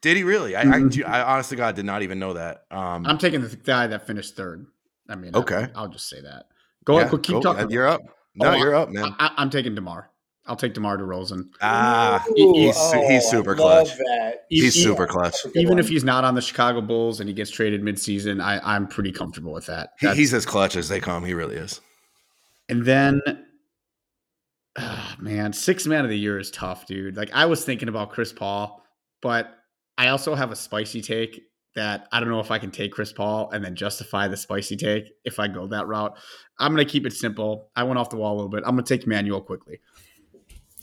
[0.01, 0.55] Did he really?
[0.55, 1.11] I, mm-hmm.
[1.11, 2.65] I, I, honestly, God, did not even know that.
[2.71, 4.67] Um, I'm taking the guy that finished third.
[5.09, 6.47] I mean, okay, I'll, I'll just say that.
[6.85, 7.71] Go yeah, ahead, keep go, talking.
[7.71, 8.03] You're up.
[8.37, 9.15] No, oh, you're up, man.
[9.19, 10.11] I, am taking Demar.
[10.47, 11.49] I'll take Demar Derozan.
[11.63, 13.97] Ah, Ooh, he's oh, he's super clutch.
[13.97, 14.45] That.
[14.51, 15.37] He's super clutch.
[15.55, 18.87] Even if he's not on the Chicago Bulls and he gets traded midseason, I, I'm
[18.87, 19.95] pretty comfortable with that.
[20.01, 21.25] He, he's as clutch as they come.
[21.25, 21.81] He really is.
[22.75, 23.23] And then,
[24.77, 27.17] oh, man, six man of the year is tough, dude.
[27.17, 28.83] Like I was thinking about Chris Paul,
[29.23, 29.49] but
[29.97, 31.41] I also have a spicy take
[31.77, 34.77] that I don't know if I can take Chris Paul and then justify the spicy
[34.77, 36.19] take if I go that route.
[36.59, 37.71] I'm going to keep it simple.
[37.77, 38.65] I went off the wall a little bit.
[38.67, 39.79] I'm going to take Manuel Quickley.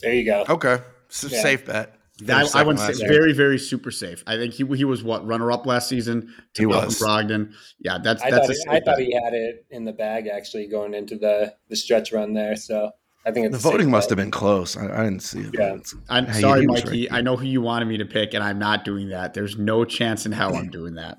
[0.00, 0.46] There you go.
[0.48, 0.78] Okay.
[0.78, 1.42] Yeah.
[1.42, 1.94] Safe bet.
[2.28, 4.22] I, I wouldn't say very, very super safe.
[4.26, 6.32] I think he he was what runner up last season.
[6.54, 7.54] he was Brogdon.
[7.78, 8.46] Yeah, that's I that's.
[8.46, 11.76] Thought he, I thought he had it in the bag actually going into the the
[11.76, 12.54] stretch run there.
[12.54, 12.90] So
[13.24, 14.76] I think the voting must have been close.
[14.76, 15.54] I, I, didn't see it.
[15.58, 15.78] Yeah.
[16.08, 17.08] I'm hey, sorry, Mikey.
[17.08, 19.32] Right I know who you wanted me to pick, and I'm not doing that.
[19.32, 21.18] There's no chance in hell I'm doing that.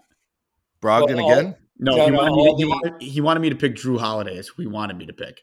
[0.82, 1.56] Brogdon well, again?
[1.80, 4.52] No, no, he, wanted no, to, he, wanted, he wanted me to pick Jrue Holidays.
[4.58, 5.41] He wanted me to pick.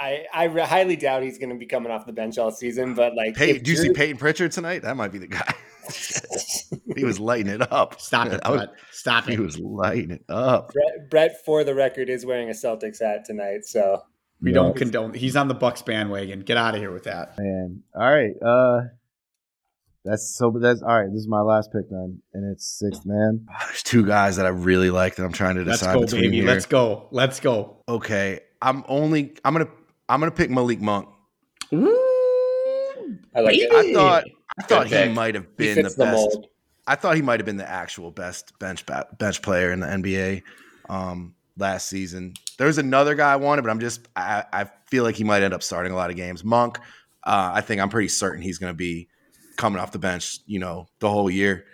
[0.00, 2.94] I, I highly doubt he's going to be coming off the bench all season.
[2.94, 4.82] But like, Pey- do you see Payton Pritchard tonight?
[4.82, 5.54] That might be the guy.
[6.96, 8.00] he was lighting it up.
[8.00, 8.70] Stop it, Brett.
[8.92, 9.32] Stop it.
[9.32, 10.72] He was lighting it up.
[10.72, 14.02] Brett, Brett, for the record, is wearing a Celtics hat tonight, so
[14.40, 15.12] we don't condone.
[15.12, 16.40] He's on the Bucks bandwagon.
[16.40, 17.82] Get out of here with that, man.
[17.94, 18.88] All right, uh,
[20.04, 20.50] that's so.
[20.58, 21.10] That's all right.
[21.12, 23.46] This is my last pick then, and it's sixth man.
[23.66, 26.30] There's two guys that I really like that I'm trying to decide Let's go, between.
[26.30, 26.36] Baby.
[26.38, 26.46] Here.
[26.46, 27.08] Let's go.
[27.10, 27.82] Let's go.
[27.86, 29.36] Okay, I'm only.
[29.44, 29.68] I'm gonna
[30.10, 31.08] I'm gonna pick Malik Monk.
[31.72, 33.72] Ooh, I like it.
[33.72, 34.24] I thought
[34.58, 35.96] I thought he might have been the best.
[35.96, 36.44] The
[36.88, 38.84] I thought he might have been the actual best bench
[39.18, 40.42] bench player in the NBA
[40.88, 42.34] um, last season.
[42.58, 45.54] There's another guy I wanted, but I'm just I, I feel like he might end
[45.54, 46.42] up starting a lot of games.
[46.42, 46.78] Monk,
[47.22, 49.08] uh, I think I'm pretty certain he's going to be
[49.56, 51.66] coming off the bench, you know, the whole year.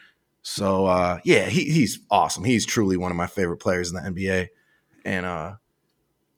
[0.42, 2.44] So uh, yeah, he, he's awesome.
[2.44, 4.48] He's truly one of my favorite players in the NBA,
[5.06, 5.54] and uh,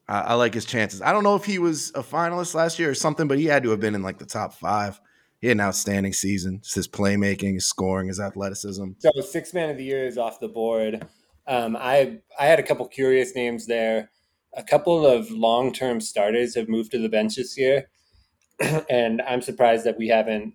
[0.08, 1.02] I, like his chances.
[1.02, 3.62] I don't know if he was a finalist last year or something, but he had
[3.64, 5.00] to have been in like the top five.
[5.40, 6.62] He had an outstanding season.
[6.74, 8.92] His playmaking, his scoring, his athleticism.
[8.98, 11.06] So six man of the year is off the board.
[11.46, 14.10] Um, I I had a couple curious names there.
[14.56, 17.88] A couple of long term starters have moved to the bench this year,
[18.90, 20.54] and I'm surprised that we haven't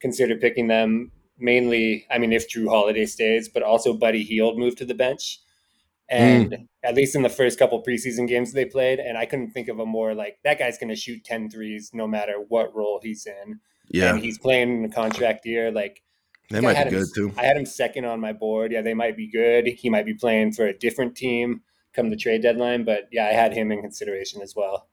[0.00, 1.10] considered picking them.
[1.38, 5.40] Mainly, I mean, if Jrue Holiday stays, but also Buddy Hield moved to the bench
[6.10, 6.68] and mm.
[6.82, 9.78] at least in the first couple preseason games they played and i couldn't think of
[9.78, 13.26] a more like that guy's going to shoot 10 threes no matter what role he's
[13.26, 16.02] in yeah and he's playing in a contract year like
[16.50, 18.94] they might be him, good too i had him second on my board yeah they
[18.94, 21.62] might be good he might be playing for a different team
[21.94, 22.84] come the trade deadline.
[22.84, 24.88] But yeah, I had him in consideration as well.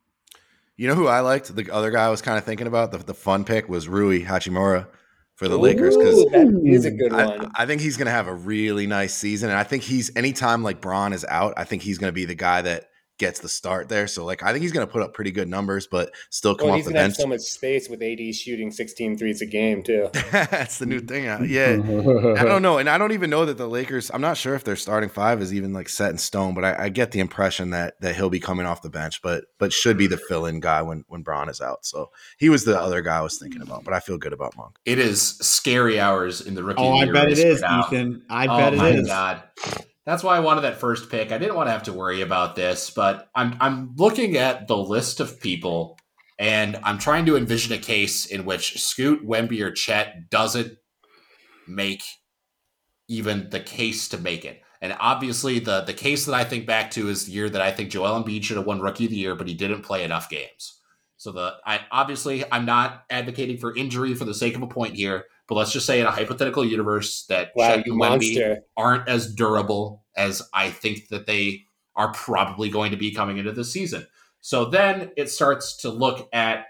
[0.75, 1.55] You know who I liked?
[1.55, 2.91] The other guy I was kind of thinking about.
[2.91, 4.87] The, the fun pick was Rui Hachimura
[5.37, 6.97] for the Ooh, Lakers because that is a mm.
[6.97, 7.45] good one.
[7.55, 10.13] I, I think he's going to have a really nice season, and I think he's
[10.15, 13.39] anytime like Bron is out, I think he's going to be the guy that gets
[13.39, 14.07] the start there.
[14.07, 16.69] So like I think he's going to put up pretty good numbers, but still come
[16.69, 17.15] well, off the bench.
[17.15, 20.09] so much space with AD shooting 16 threes a game too.
[20.31, 21.27] That's the new thing.
[21.27, 24.11] Uh, yeah, I don't know, and I don't even know that the Lakers.
[24.13, 26.85] I'm not sure if their starting five is even like set in stone, but I,
[26.85, 29.97] I get the impression that that he'll be coming off the bench, but but should
[29.97, 31.85] be the fill-in guy when when Bron is out.
[31.85, 34.55] So he was the other guy I was thinking about, but I feel good about
[34.55, 34.77] Monk.
[34.85, 36.81] It is scary hours in the rookie.
[36.81, 38.23] Oh, I bet it is, Ethan.
[38.29, 39.07] I oh, bet it is.
[39.07, 39.43] God.
[40.07, 41.33] That's why I wanted that first pick.
[41.33, 44.77] I didn't want to have to worry about this, but I'm I'm looking at the
[44.77, 45.99] list of people
[46.39, 50.77] and I'm trying to envision a case in which Scoot, Wemby, or Chet doesn't
[51.67, 52.03] make
[53.09, 54.61] even the case to make it.
[54.81, 57.71] And obviously, the the case that I think back to is the year that I
[57.73, 60.29] think Joel Embiid should have won Rookie of the Year, but he didn't play enough
[60.29, 60.79] games.
[61.17, 64.95] So the I obviously I'm not advocating for injury for the sake of a point
[64.95, 69.07] here, but let's just say in a hypothetical universe that wow, Chet and Wemby aren't
[69.07, 71.63] as durable as I think that they
[71.95, 74.05] are probably going to be coming into the season.
[74.41, 76.65] So then it starts to look at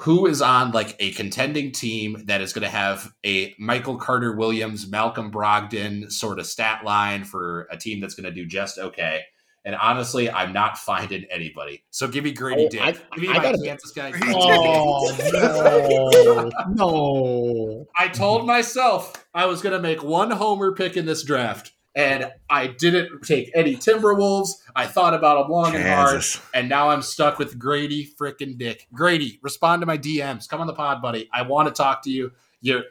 [0.00, 4.34] who is on like a contending team that is going to have a Michael Carter
[4.34, 8.78] Williams, Malcolm Brogdon sort of stat line for a team that's going to do just
[8.78, 9.24] okay.
[9.64, 11.84] And honestly, I'm not finding anybody.
[11.90, 12.80] So give me Grady oh, Dick.
[12.80, 14.12] I, give me I, my Kansas guy.
[14.32, 16.50] Oh, no.
[16.74, 17.86] no.
[17.98, 21.72] I told myself I was going to make one homer pick in this draft.
[21.94, 24.50] And I didn't take any Timberwolves.
[24.76, 26.36] I thought about them long Kansas.
[26.36, 26.54] and hard.
[26.54, 28.86] And now I'm stuck with Grady freaking Dick.
[28.92, 30.48] Grady, respond to my DMs.
[30.48, 31.28] Come on the pod, buddy.
[31.32, 32.30] I want to talk to you.
[32.60, 32.84] You're,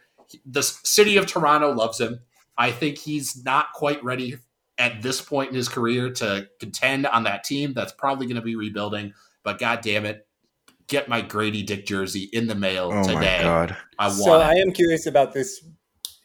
[0.45, 2.19] the city of Toronto loves him.
[2.57, 4.37] I think he's not quite ready
[4.79, 8.41] at this point in his career to contend on that team that's probably going to
[8.41, 9.13] be rebuilding.
[9.43, 10.25] But god damn it,
[10.87, 12.99] get my Grady Dick jersey in the mail today.
[12.99, 13.39] oh today.
[13.43, 13.77] God.
[13.99, 14.43] I want so it.
[14.43, 15.63] I am curious about this.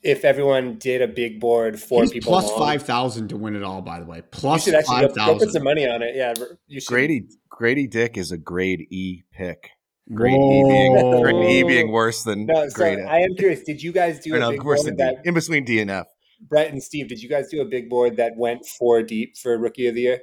[0.02, 3.62] If everyone did a big board for He's people, plus five thousand to win it
[3.62, 3.80] all.
[3.80, 5.38] By the way, plus five thousand.
[5.38, 6.14] Put some money on it.
[6.14, 6.34] Yeah,
[6.66, 6.88] you should.
[6.88, 9.70] Grady Grady Dick is a grade E pick.
[10.12, 12.98] Grade E being grade E being worse than no, so grade.
[12.98, 13.62] I am curious.
[13.62, 15.24] Did you guys do a big worse than that?
[15.24, 16.06] In between D and F.
[16.48, 19.58] Brett and Steve, did you guys do a big board that went four deep for
[19.58, 20.22] Rookie of the Year?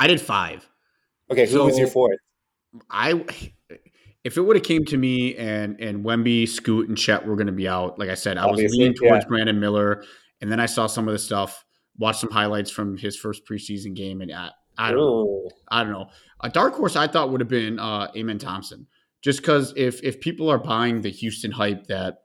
[0.00, 0.68] I did five.
[1.30, 2.18] Okay, who so was your fourth?
[2.90, 3.24] I
[4.24, 7.46] if it would have came to me and and Wemby, Scoot, and Chet were going
[7.46, 9.28] to be out, like I said, I Obviously, was leaning towards yeah.
[9.28, 10.04] Brandon Miller,
[10.40, 11.64] and then I saw some of the stuff,
[11.98, 15.92] watched some highlights from his first preseason game, and I, I don't know, I don't
[15.92, 16.08] know.
[16.40, 18.86] A dark horse I thought would have been uh, Amen Thompson,
[19.22, 22.18] just because if if people are buying the Houston hype that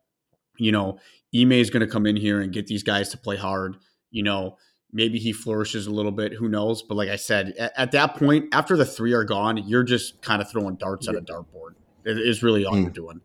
[0.57, 0.99] you know
[1.35, 3.77] Ime is going to come in here and get these guys to play hard.
[4.11, 4.57] You know,
[4.91, 6.33] maybe he flourishes a little bit.
[6.33, 6.81] Who knows?
[6.83, 10.21] But like I said, at, at that point, after the three are gone, you're just
[10.21, 11.75] kind of throwing darts at a dartboard.
[12.05, 12.83] It is really all mm.
[12.83, 13.21] you're doing.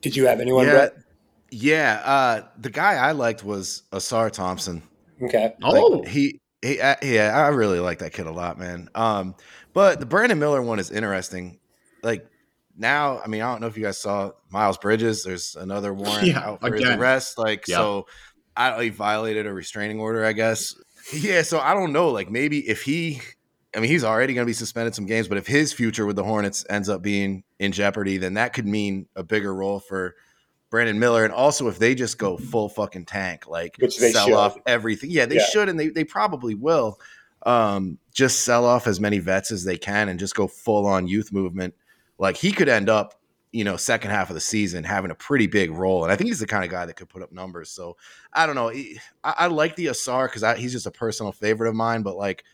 [0.00, 0.96] Did you have anyone, yeah, Brett?
[1.50, 4.82] Yeah, uh, the guy I liked was Ausar Thompson.
[5.22, 5.54] Okay.
[5.60, 8.88] Like, oh, he, he, uh, yeah, I really like that kid a lot, man.
[8.94, 9.36] Um,
[9.72, 11.60] but the Brandon Miller one is interesting.
[12.02, 12.26] Like
[12.76, 15.24] now, I mean, I don't know if you guys saw Miles Bridges.
[15.24, 16.86] There's another warrant yeah, out for again.
[16.86, 17.38] his arrest.
[17.38, 17.78] Like, yep.
[17.78, 18.06] so
[18.56, 20.74] I he violated a restraining order, I guess.
[21.12, 22.10] Yeah, so I don't know.
[22.10, 23.20] Like, maybe if he,
[23.76, 26.16] I mean, he's already going to be suspended some games, but if his future with
[26.16, 30.14] the Hornets ends up being in jeopardy, then that could mean a bigger role for
[30.70, 31.24] Brandon Miller.
[31.24, 34.34] And also, if they just go full fucking tank, like sell should.
[34.34, 35.46] off everything, yeah, they yeah.
[35.46, 36.98] should, and they they probably will.
[37.46, 41.06] Um, just sell off as many vets as they can and just go full on
[41.06, 41.74] youth movement
[42.18, 43.20] like he could end up,
[43.52, 46.02] you know, second half of the season having a pretty big role.
[46.02, 47.70] And I think he's the kind of guy that could put up numbers.
[47.70, 47.96] So
[48.32, 48.70] I don't know.
[48.70, 52.44] I, I like the Ausar because he's just a personal favorite of mine, but like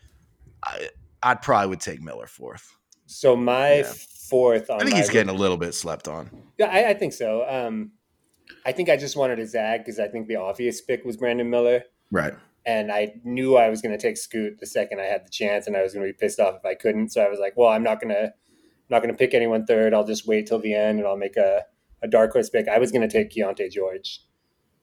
[0.63, 0.89] I,
[1.23, 2.75] I probably would take Miller fourth.
[3.07, 3.93] So my yeah.
[4.29, 6.29] fourth I think he's getting a little bit slept on.
[6.57, 7.45] Yeah, I, I think so.
[7.49, 7.91] Um,
[8.65, 11.49] I think I just wanted to zag because I think the obvious pick was Brandon
[11.49, 11.83] Miller.
[12.11, 12.33] Right.
[12.65, 15.65] And I knew I was going to take Scoot the second I had the chance,
[15.65, 17.09] and I was going to be pissed off if I couldn't.
[17.09, 18.33] So I was like, well, I'm not going to
[18.91, 19.93] not going to pick anyone third.
[19.93, 21.63] I'll just wait till the end and I'll make a,
[22.03, 22.67] a dark horse pick.
[22.67, 24.21] I was going to take Keyonte George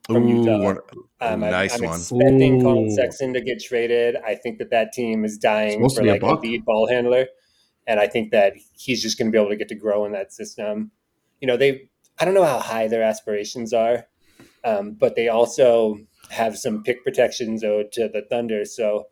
[0.07, 0.63] from Ooh, Utah.
[0.63, 0.79] One,
[1.21, 2.01] um, nice I, am one.
[2.01, 2.65] expecting Ooh.
[2.65, 4.17] Collin Sexton to get traded.
[4.27, 7.27] I think that that team is dying for like a, a lead ball handler.
[7.87, 10.13] And I think that he's just going to be able to get to grow in
[10.13, 10.91] that system.
[11.41, 11.89] You know, they,
[12.19, 14.07] I don't know how high their aspirations are,
[14.65, 15.99] um, but they also
[16.31, 18.65] have some pick protections owed to the Thunder.
[18.65, 19.07] So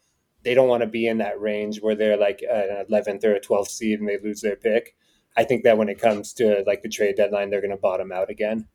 [0.47, 3.41] they don't want to be in that range where they're like an 11th or a
[3.41, 4.95] 12th seed and they lose their pick.
[5.37, 8.13] I think that when it comes to like the trade deadline, they're going to bottom
[8.13, 8.69] out again.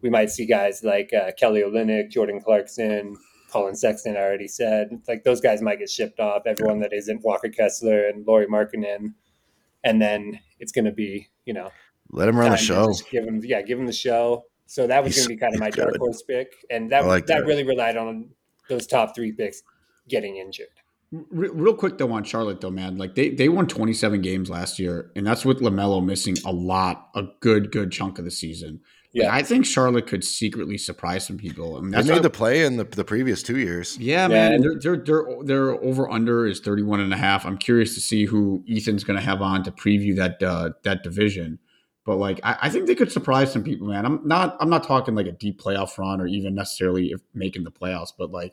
[0.00, 3.14] We might see guys like uh, Kelly Olynyk, Jordan Clarkson,
[3.50, 4.88] Collin Sexton, I already said.
[5.06, 6.44] Like those guys might get shipped off.
[6.46, 9.12] Everyone that isn't Walker Kessler and Lauri Markkanen,
[9.84, 11.70] and then it's going to be you know
[12.10, 12.90] Let him run the show.
[13.10, 14.46] Give him, yeah, give him the show.
[14.64, 15.82] So that was going to be kind of my good.
[15.82, 17.46] dark horse pick, and that like that that.
[17.46, 18.30] really relied on
[18.70, 19.62] those top three picks
[20.08, 20.68] getting injured.
[21.10, 24.78] Re- real quick though on Charlotte though, man, like they they won 27 games last
[24.78, 28.80] year, and that's with Lamelo missing a lot, a good good chunk of the season.
[29.14, 29.34] Like, Yeah.
[29.34, 31.78] I think Charlotte could secretly surprise some people.
[31.78, 33.96] I mean, They made why- the play in the, the previous two years.
[33.98, 34.52] yeah, Yeah, man.
[34.52, 37.46] and- Their, their their their over under is 31 and a half.
[37.46, 41.02] I'm curious to see who Ethan's going to have on to preview that uh, that
[41.02, 41.58] division.
[42.04, 44.04] But like, I, I think they could surprise some people, man.
[44.04, 47.64] I'm not I'm not talking like a deep playoff run or even necessarily if making
[47.64, 48.52] the playoffs, but like,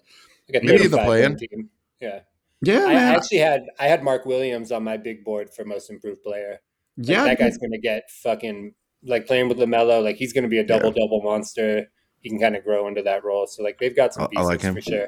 [0.53, 1.35] Like a Maybe the 35 play-in.
[1.37, 1.69] team.
[1.99, 2.19] Yeah,
[2.61, 3.15] yeah, I, I man.
[3.15, 6.59] actually had I had Mark Williams on my big board for most improved player.
[6.97, 10.03] Like, yeah, that guy's going to get fucking like playing with Lamelo.
[10.03, 11.87] Like he's going to be a double double monster.
[12.19, 13.45] He can kind of grow into that role.
[13.47, 14.75] So like they've got some I- I pieces like him.
[14.75, 15.07] for sure.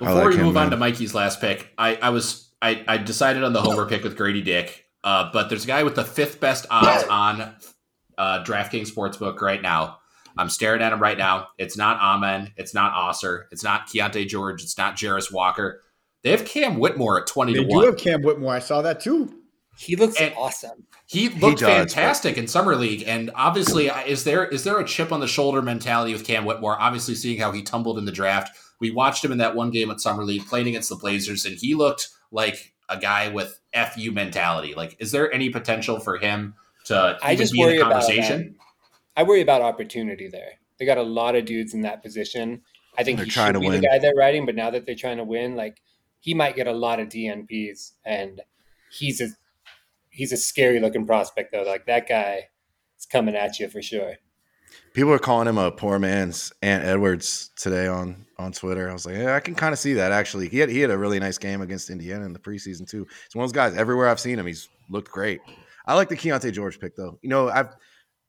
[0.00, 0.70] I Before like we him, move on man.
[0.70, 4.16] to Mikey's last pick, I, I was I, I decided on the homer pick with
[4.16, 7.54] Grady Dick, uh, but there's a guy with the fifth best odds on
[8.16, 9.98] uh, DraftKings Sportsbook right now.
[10.36, 11.48] I'm staring at him right now.
[11.58, 12.52] It's not Amen.
[12.56, 13.44] It's not Ausar.
[13.50, 14.62] It's not Keyonte George.
[14.62, 15.82] It's not Jarace Walker.
[16.22, 17.84] They have Cam Whitmore at 20 they to do 1.
[17.86, 18.54] have Cam Whitmore.
[18.54, 19.32] I saw that too.
[19.78, 20.84] He looks And- awesome.
[21.06, 24.84] He looked does, fantastic in summer league, and obviously, uh, is there is there a
[24.84, 26.76] chip on the shoulder mentality with Cam Whitmore?
[26.78, 29.90] Obviously, seeing how he tumbled in the draft, we watched him in that one game
[29.90, 33.58] at summer league playing against the Blazers, and he looked like a guy with
[33.94, 34.74] fu mentality.
[34.74, 36.54] Like, is there any potential for him
[36.86, 38.56] to I just be in worry the about conversation?
[39.16, 40.52] I worry about opportunity there.
[40.78, 42.60] They got a lot of dudes in that position.
[42.98, 43.80] I think They're he trying should to be win.
[43.80, 45.80] the guy they're riding, but now that they're trying to win, like
[46.28, 48.42] he might get a lot of DNPs, and
[48.90, 49.28] he's a
[50.10, 51.62] he's a scary looking prospect though.
[51.62, 52.48] Like that guy
[52.98, 54.16] is coming at you for sure.
[54.92, 58.90] People are calling him a poor man's Ant Edwards today on on Twitter.
[58.90, 60.50] I was like, yeah, I can kind of see that actually.
[60.50, 63.06] He had he had a really nice game against Indiana in the preseason too.
[63.24, 63.74] He's one of those guys.
[63.74, 65.40] Everywhere I've seen him, he's looked great.
[65.86, 67.18] I like the Keyonte George pick though.
[67.22, 67.74] You know, I've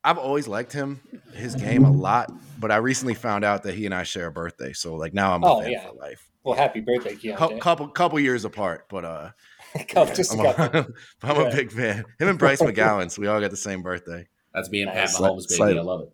[0.06, 1.02] I've always liked him,
[1.34, 2.32] his game a lot,
[2.62, 4.72] but I recently found out that he and I share a birthday.
[4.72, 5.90] So like now I'm a Oh, fan yeah.
[5.90, 6.29] for life.
[6.44, 7.60] Well, happy birthday, Cou- Keyonte.
[7.60, 9.30] couple couple years apart, but uh,
[9.90, 10.80] Couple- just a I'm, couple.
[10.82, 10.88] a,
[11.24, 11.56] I'm a Yeah.
[11.56, 12.06] big fan.
[12.20, 14.26] Him and Bryce McGowens, so we all got the same birthday.
[14.54, 15.14] That's me and Nice.
[15.18, 15.56] Pat Mahomes, baby.
[15.58, 16.10] Slight- I love it.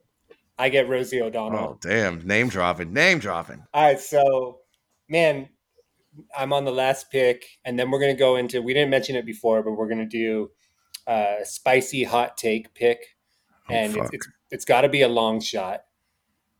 [0.57, 1.59] I get Rosie O'Donnell.
[1.59, 3.61] Oh damn, name dropping, name dropping.
[3.73, 4.59] All right, so
[5.09, 5.49] man,
[6.37, 8.61] I'm on the last pick, and then we're gonna go into.
[8.61, 10.49] We didn't mention it before, but we're gonna do
[11.07, 12.99] a spicy hot take pick,
[13.69, 15.81] Oh, and it's it's, it's got to be a long shot.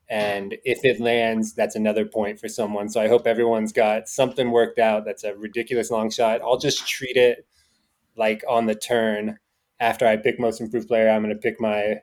[0.10, 2.89] And if it lands, that's another point for someone.
[2.89, 5.03] So I hope everyone's got something worked out.
[5.06, 6.41] That's a ridiculous long shot.
[6.41, 7.47] I'll just treat it
[8.16, 9.39] like on the turn.
[9.80, 11.95] After I pick most improved player, I'm going to pick my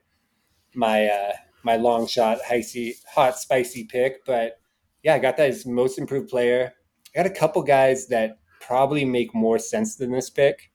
[0.74, 1.32] my uh,
[1.62, 4.24] my long shot, icy, hot, spicy pick.
[4.26, 4.58] But
[5.02, 6.72] yeah, I got that as most improved player.
[7.14, 10.70] I got a couple guys that probably make more sense than this pick.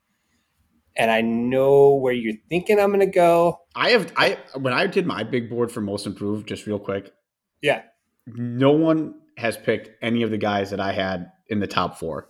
[0.96, 3.60] And I know where you're thinking I'm going to go.
[3.76, 7.14] I have I when I did my big board for most improved, just real quick,
[7.62, 7.84] Yeah,
[8.28, 12.30] no one has picked any of the guys that I had in the top four.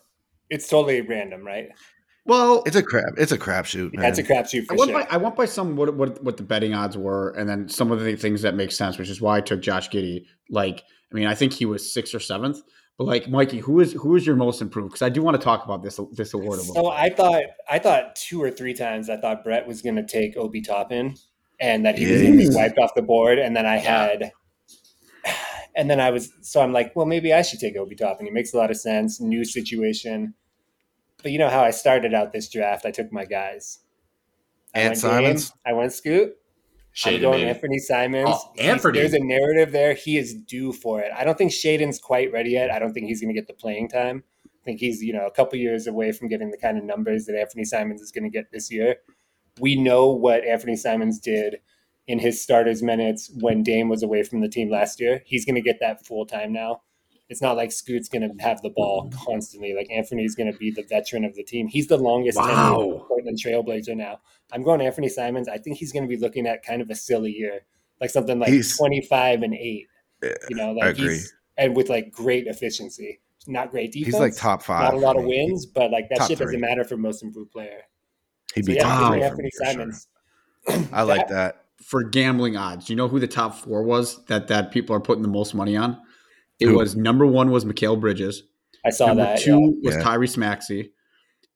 [0.49, 1.69] it's totally random, right?
[2.25, 3.13] Well, It's a crap.
[3.17, 3.93] It's a crapshoot.
[3.93, 4.03] Man.
[4.03, 5.01] That's a crapshoot I for went sure.
[5.01, 7.91] by I went by some what what what the betting odds were, and then some
[7.91, 10.25] of the things that make sense, which is why I took Josh Giddey.
[10.49, 12.61] Like, I mean, I think he was sixth or seventh.
[12.97, 14.89] But like, Mikey, who is who is your most improved?
[14.89, 16.59] Because I do want to talk about this this award.
[16.59, 16.85] So bit.
[16.85, 20.35] I thought I thought two or three times I thought Brett was going to take
[20.35, 21.15] Obi Toppin
[21.61, 24.31] and that he was going to be wiped off the board, and then I had,
[25.77, 28.25] and then I was so I'm like, well, maybe I should take Obi Toppin.
[28.25, 29.21] He makes a lot of sense.
[29.21, 30.33] New situation,
[31.21, 32.85] but you know how I started out this draft?
[32.85, 33.79] I took my guys.
[34.75, 35.49] I Ant Simons?
[35.49, 36.33] Dame, I went Scoot.
[37.05, 37.49] I'm going baby.
[37.49, 38.27] Anthony Simons.
[38.27, 38.99] Oh, He's- Anthony.
[38.99, 39.93] There's a narrative there.
[39.93, 41.11] He is due for it.
[41.15, 42.71] I don't think Shaedon's quite ready yet.
[42.71, 44.23] I don't think he's going to get the playing time.
[44.45, 47.25] I think he's you know a couple years away from getting the kind of numbers
[47.25, 48.97] that Anthony Simons is going to get this year.
[49.59, 51.57] We know what Anthony Simons did
[52.07, 55.21] in his starters minutes when Dame was away from the team last year.
[55.25, 56.81] He's going to get that full time now.
[57.29, 59.25] It's not like Scoot's going to have the ball mm-hmm.
[59.25, 59.73] constantly.
[59.73, 61.67] Like Anthony's going to be the veteran of the team.
[61.67, 63.05] He's the longest Wow.
[63.07, 64.21] Portland Trailblazer now.
[64.53, 65.49] I'm going Anthony Simons.
[65.49, 67.65] I think he's going to be looking at kind of a silly year,
[67.99, 69.87] like something like He's- 25 and eight.
[70.23, 73.19] Yeah, You know, like he's and with like great efficiency.
[73.45, 74.15] Not great defense.
[74.15, 74.83] He's like top five.
[74.83, 77.81] Not a lot of wins, but like that shit doesn't matter for most improved player.
[78.55, 79.09] He'd So be yeah, top Wow.
[79.11, 79.73] three for Anthony for sure.
[79.73, 80.07] Simons.
[80.91, 81.65] I like that.
[81.83, 85.21] For gambling odds, you know who the top four was that that people are putting
[85.21, 85.97] the most money on?
[86.59, 86.75] It Who?
[86.75, 88.43] was number one was Mikal Bridges.
[88.85, 89.39] I saw number that.
[89.39, 89.89] two yeah.
[89.89, 90.03] was Yeah.
[90.03, 90.91] Tyrese Maxey.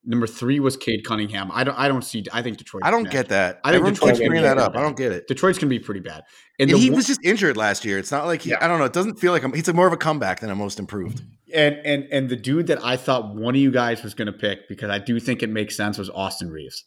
[0.03, 1.51] Number three was Cade Cunningham.
[1.53, 1.77] I don't.
[1.77, 2.23] I don't see.
[2.33, 2.81] I think Detroit.
[2.83, 3.59] I don't get that.
[3.63, 4.75] I think Everyone Detroit's gonna bringing be that really up.
[4.75, 5.27] I don't get it.
[5.27, 6.23] Detroit's going to be pretty bad.
[6.59, 7.99] And the he one- was just injured last year.
[7.99, 8.57] It's not like he, Yeah.
[8.61, 8.85] I don't know.
[8.85, 11.21] It doesn't feel like a, he's more of a comeback than a most improved.
[11.53, 14.33] and and and the dude that I thought one of you guys was going to
[14.33, 16.83] pick because I do think it makes sense was Austin Reaves.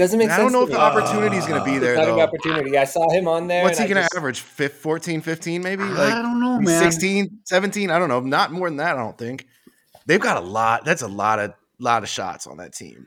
[0.00, 0.44] Doesn't make I sense.
[0.44, 0.82] don't know to if the me.
[0.82, 2.22] opportunity is going to be there Exciting though.
[2.22, 2.78] opportunity.
[2.78, 3.62] I saw him on there.
[3.64, 4.40] What's he going to just- average?
[4.40, 5.82] Fif- 14, 15 maybe?
[5.82, 6.82] I don't know, man.
[6.90, 7.90] 16, 17?
[7.90, 8.20] I don't know.
[8.20, 9.46] Not more than that, I don't think.
[10.06, 10.86] They've got a lot.
[10.86, 13.06] That's a lot of lot of shots on that team.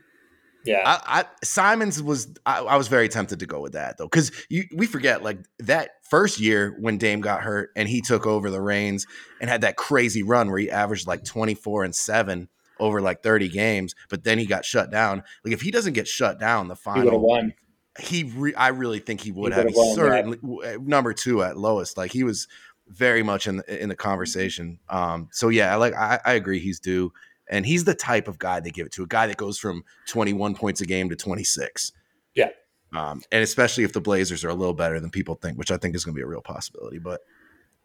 [0.64, 0.82] Yeah.
[0.86, 4.30] I, I Simons was I, I was very tempted to go with that though because
[4.74, 8.60] we forget like that first year when Dame got hurt and he took over the
[8.62, 9.06] reins
[9.42, 12.48] and had that crazy run where he averaged like twenty four and seven
[12.80, 15.22] over like thirty games, but then he got shut down.
[15.44, 17.54] Like if he doesn't get shut down the he final, won.
[18.00, 19.64] he re- I really think he would He have.
[19.66, 21.96] would've won, certainly w- number two at lowest.
[21.96, 22.48] Like he was
[22.88, 24.78] very much in the, in the conversation.
[24.88, 27.12] Um, so yeah, I like I, I agree he's due,
[27.48, 29.84] and he's the type of guy they give it to a guy that goes from
[30.06, 31.92] twenty one points a game to twenty six.
[32.34, 32.50] Yeah.
[32.92, 35.76] Um, and especially if the Blazers are a little better than people think, which I
[35.78, 36.98] think is going to be a real possibility.
[36.98, 37.22] But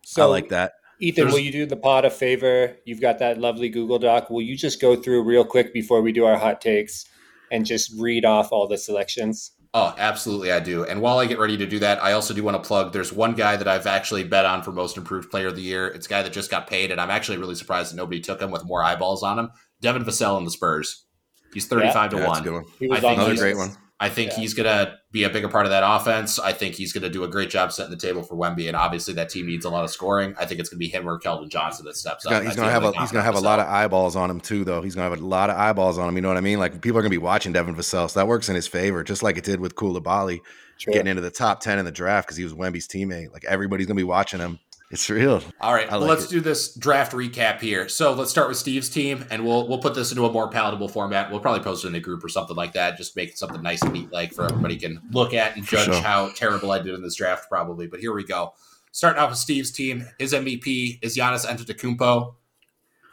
[0.03, 0.73] So I like that.
[1.02, 2.76] Ethan, There's- will you do the pod a favor?
[2.86, 4.30] You've got that lovely Google Doc.
[4.30, 7.06] Will you just go through real quick before we do our hot takes
[7.52, 9.52] and just read off all the selections?
[9.74, 10.84] Oh, absolutely, I do.
[10.84, 12.91] And while I get ready to do that, I also do want to plug.
[12.91, 15.88] There's one guy that I've actually bet on for most improved player of the year.
[15.88, 18.41] It's a guy that just got paid, and I'm actually really surprised that nobody took
[18.41, 19.52] him with more eyeballs on him.
[19.80, 21.06] Devin Vassell in the Spurs.
[21.54, 22.64] He's 35 Yeah, to that's a good one.
[22.64, 22.72] one.
[22.80, 23.78] He was I think on Another the great one.
[24.02, 24.38] I think Yeah.
[24.38, 26.39] he's going to be a bigger part of that offense.
[26.39, 28.76] I think he's going to do a great job setting the table for Wemby, and
[28.76, 30.34] obviously that team needs a lot of scoring.
[30.39, 32.32] I think it's going to be him or Keldon Johnson that steps He's up.
[32.32, 34.39] gonna, he's That's gonna have a he's gonna have a lot of eyeballs on him
[34.39, 34.82] too, though.
[34.82, 36.16] He's gonna have a lot of eyeballs on him.
[36.16, 36.60] You know what I mean?
[36.60, 39.22] Like people are gonna be watching Devin Vassell, so that works in his favor, just
[39.22, 40.39] like it did with Coulibaly
[40.78, 40.93] Sure.
[40.93, 43.34] getting into the top ten in the draft because he was Wemby's teammate.
[43.34, 44.60] Like everybody's gonna be watching him.
[44.91, 45.43] It's real.
[45.61, 46.29] All right, I well, let's it.
[46.31, 47.87] do this draft recap here.
[47.87, 50.87] So let's start with Steve's team, and we'll we'll put this into a more palatable
[50.87, 51.29] format.
[51.29, 52.97] We'll probably post it in a group or something like that.
[52.97, 55.85] Just make it something nice and neat, like for everybody can look at and judge
[55.85, 56.01] sure.
[56.01, 57.85] how terrible I did in this draft, probably.
[57.85, 58.53] But here we go.
[58.91, 62.33] Starting off with Steve's team, his MVP is Giannis Antetokounmpo.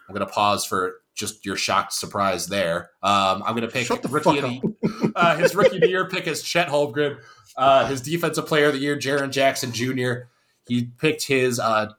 [0.08, 2.90] I'm going to pause for just your shocked surprise there.
[3.02, 6.08] Um, I'm going to pick the rookie of the, uh, his rookie of the year
[6.08, 7.18] pick is Chet Holmgren.
[7.56, 10.28] Uh, his defensive player of the year, Jaren Jackson Jr.
[10.66, 11.92] He picked his uh,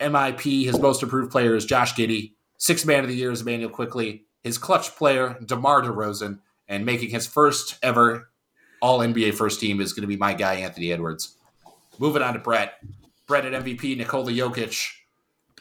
[0.00, 2.32] MIP, his most improved player is Josh Giddey.
[2.58, 4.24] Six man of the year is Immanuel Quickley.
[4.42, 8.30] His clutch player, DeMar DeRozan, and making his first ever
[8.80, 11.36] All NBA first team is going to be my guy, Anthony Edwards.
[11.98, 12.74] Moving on to Brett.
[13.26, 14.90] Brett at MVP, Nikola Jokic.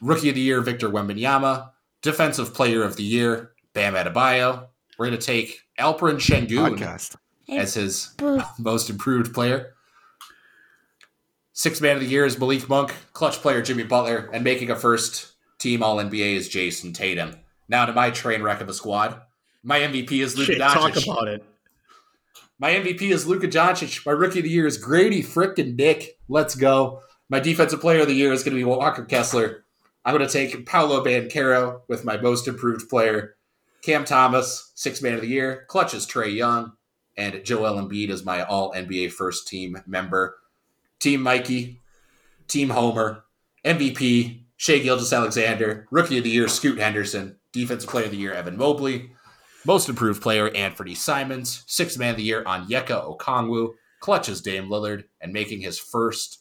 [0.02, 1.70] Rookie of the year, Victor Wembanyama.
[2.02, 4.68] Defensive player of the year, Bam Adebayo.
[4.98, 7.16] We're going to take Alperen Şengün Podcast.
[7.50, 8.14] as his
[8.60, 9.74] most improved player.
[11.56, 14.76] Six man of the year is Malik Monk, clutch player Jimmy Butler, and making a
[14.76, 17.36] first team All NBA is Jayson Tatum.
[17.70, 19.22] Now to my train wreck of a squad.
[19.62, 21.46] My MVP is Luka Shit, talk about it.
[22.58, 24.04] My MVP is Luka Doncic.
[24.04, 26.18] My rookie of the year is Grady frickin' Dick.
[26.28, 27.02] Let's go.
[27.30, 29.64] My defensive player of the year is going to be Walker Kessler.
[30.04, 33.36] I'm going to take Paolo Banchero with my most improved player,
[33.84, 35.66] Cam Thomas, six man of the year.
[35.68, 36.74] Clutch is Trae Young,
[37.16, 40.40] and Joel Embiid is my All NBA first team member.
[41.04, 41.82] Team Mikey,
[42.48, 43.26] Team Homer,
[43.66, 48.34] MVP Shai Gilgeous Alexander, Rookie of the Year Scoot Henderson, Defensive Player of the Year
[48.34, 49.12] Evan Mobley,
[49.66, 51.66] most improved player, Anthony Simons.
[51.68, 53.74] Sixth man of the year, Onyeka Okongwu.
[54.00, 55.04] Clutches Dame Lillard.
[55.20, 56.40] And making his first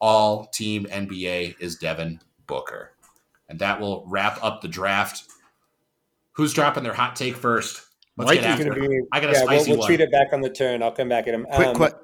[0.00, 2.92] all team NBA is Devin Booker.
[3.48, 5.24] And that will wrap up the draft.
[6.32, 7.82] Who's dropping their hot take first?
[8.16, 8.88] Let's Mikey's get after gonna it.
[8.88, 9.86] be, I got a yeah, spicy we'll, we'll one.
[9.86, 10.82] treat it back on the turn.
[10.82, 11.46] I'll come back at him.
[11.52, 11.94] Quick, Um, que-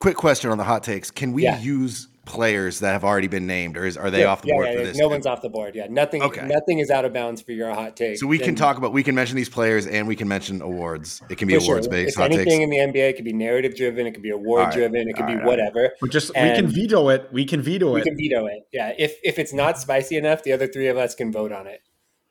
[0.00, 1.10] quick question on the hot takes.
[1.10, 1.58] Can we Yeah.
[1.60, 4.54] use players that have already been named, or is, are they yeah, off the yeah,
[4.54, 4.96] board yeah, for this?
[4.96, 5.74] No one's off the board.
[5.74, 6.22] Yeah, nothing.
[6.22, 6.46] Okay.
[6.46, 8.16] Nothing is out of bounds for your hot take.
[8.16, 10.62] So we can And- talk about we can mention these players and we can mention
[10.62, 11.20] awards.
[11.28, 11.74] It can be for sure.
[11.74, 12.62] awards based If hot anything takes.
[12.64, 14.06] in the NBA, it could be narrative driven.
[14.06, 14.74] It could be award All right.
[14.74, 15.06] driven.
[15.08, 15.58] It could All be right, all right.
[15.74, 15.94] whatever.
[16.00, 17.28] We just we can veto it.
[17.30, 18.04] We can veto We it.
[18.04, 18.62] We can veto it.
[18.72, 18.92] Yeah.
[18.98, 21.80] If if it's not spicy enough, the other three of us can vote on it,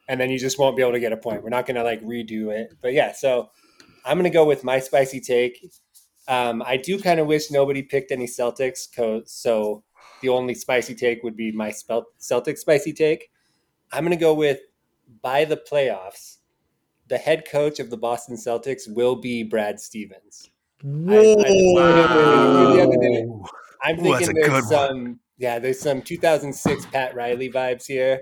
[0.09, 1.43] and then you just won't be able to get a point.
[1.43, 2.73] We're not going to like redo it.
[2.81, 3.51] But yeah, so
[4.05, 5.63] I'm going to go with my spicy take.
[6.27, 9.83] Um, I do kind of wish nobody picked any Celtics, co- so
[10.21, 13.29] the only spicy take would be my spel- Celtics spicy take.
[13.91, 14.59] I'm going to go with
[15.21, 16.37] by the playoffs,
[17.09, 20.49] the head coach of the Boston Celtics will be Brad Stevens.
[20.83, 23.25] I- I- the other day.
[23.81, 24.63] I'm thinking there's one.
[24.63, 28.21] some yeah, there's some 2006 Pat Riley vibes here.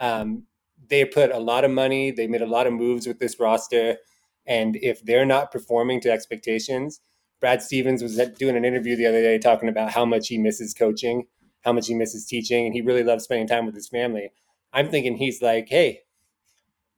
[0.00, 0.44] Um,
[0.88, 3.98] they put a lot of money, they made a lot of moves with this roster,
[4.46, 7.00] and if they're not performing to expectations,
[7.44, 10.72] Brad Stevens was doing an interview the other day talking about how much he misses
[10.72, 11.26] coaching,
[11.60, 14.32] how much he misses teaching, and he really loves spending time with his family.
[14.72, 16.04] I'm thinking he's like, hey,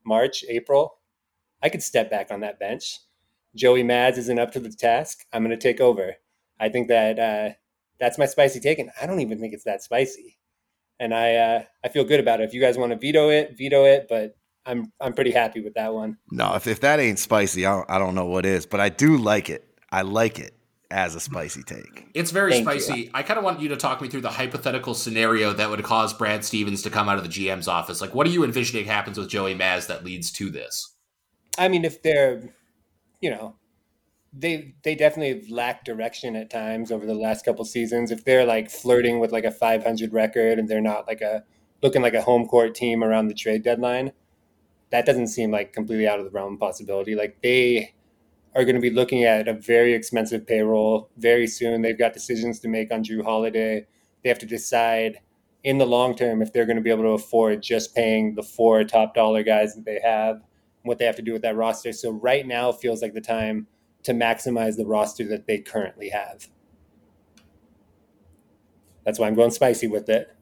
[0.05, 0.99] March, April,
[1.61, 2.99] I could step back on that bench.
[3.55, 5.25] Joey Mads isn't up to the task.
[5.33, 6.15] I'm going to take over.
[6.61, 7.55] I think that uh,
[7.99, 10.37] that's my spicy take, and I don't even think it's that spicy.
[10.97, 12.45] And I uh, I feel good about it.
[12.45, 14.05] If you guys want to veto it, veto it.
[14.07, 16.19] But I'm I'm pretty happy with that one.
[16.31, 18.65] No, if, if that ain't spicy, I don't, I don't know what is.
[18.65, 19.66] But I do like it.
[19.91, 20.53] I like it
[20.89, 22.07] as a spicy take.
[22.13, 22.99] It's very Thank spicy.
[23.01, 23.11] you.
[23.13, 26.13] I kind of want you to talk me through the hypothetical scenario that would cause
[26.13, 28.01] Brad Stevens to come out of the GM's office.
[28.01, 30.95] Like, what are you envisioning happens with Joey Maz that leads to this?
[31.57, 32.53] I mean, if they're,
[33.19, 33.55] you know,
[34.33, 38.11] they they definitely lack direction at times over the last couple seasons.
[38.11, 41.43] If they're like flirting with like a 500 record and they're not like a
[41.81, 44.11] looking like a home court team around the trade deadline,
[44.91, 47.15] that doesn't seem like completely out of the realm of possibility.
[47.15, 47.93] Like they
[48.57, 51.83] are going to be looking at a very expensive payroll very soon.
[51.83, 53.85] They've got decisions to make on Jrue Holiday.
[54.23, 55.19] They have to decide
[55.63, 58.41] in the long term if they're going to be able to afford just paying the
[58.41, 60.41] four top dollar guys that they have,
[60.81, 61.93] what they have to do with that roster.
[61.93, 63.67] So right now feels like the time
[64.03, 66.47] to maximize the roster that they currently have.
[69.05, 70.35] That's why I'm going spicy with it.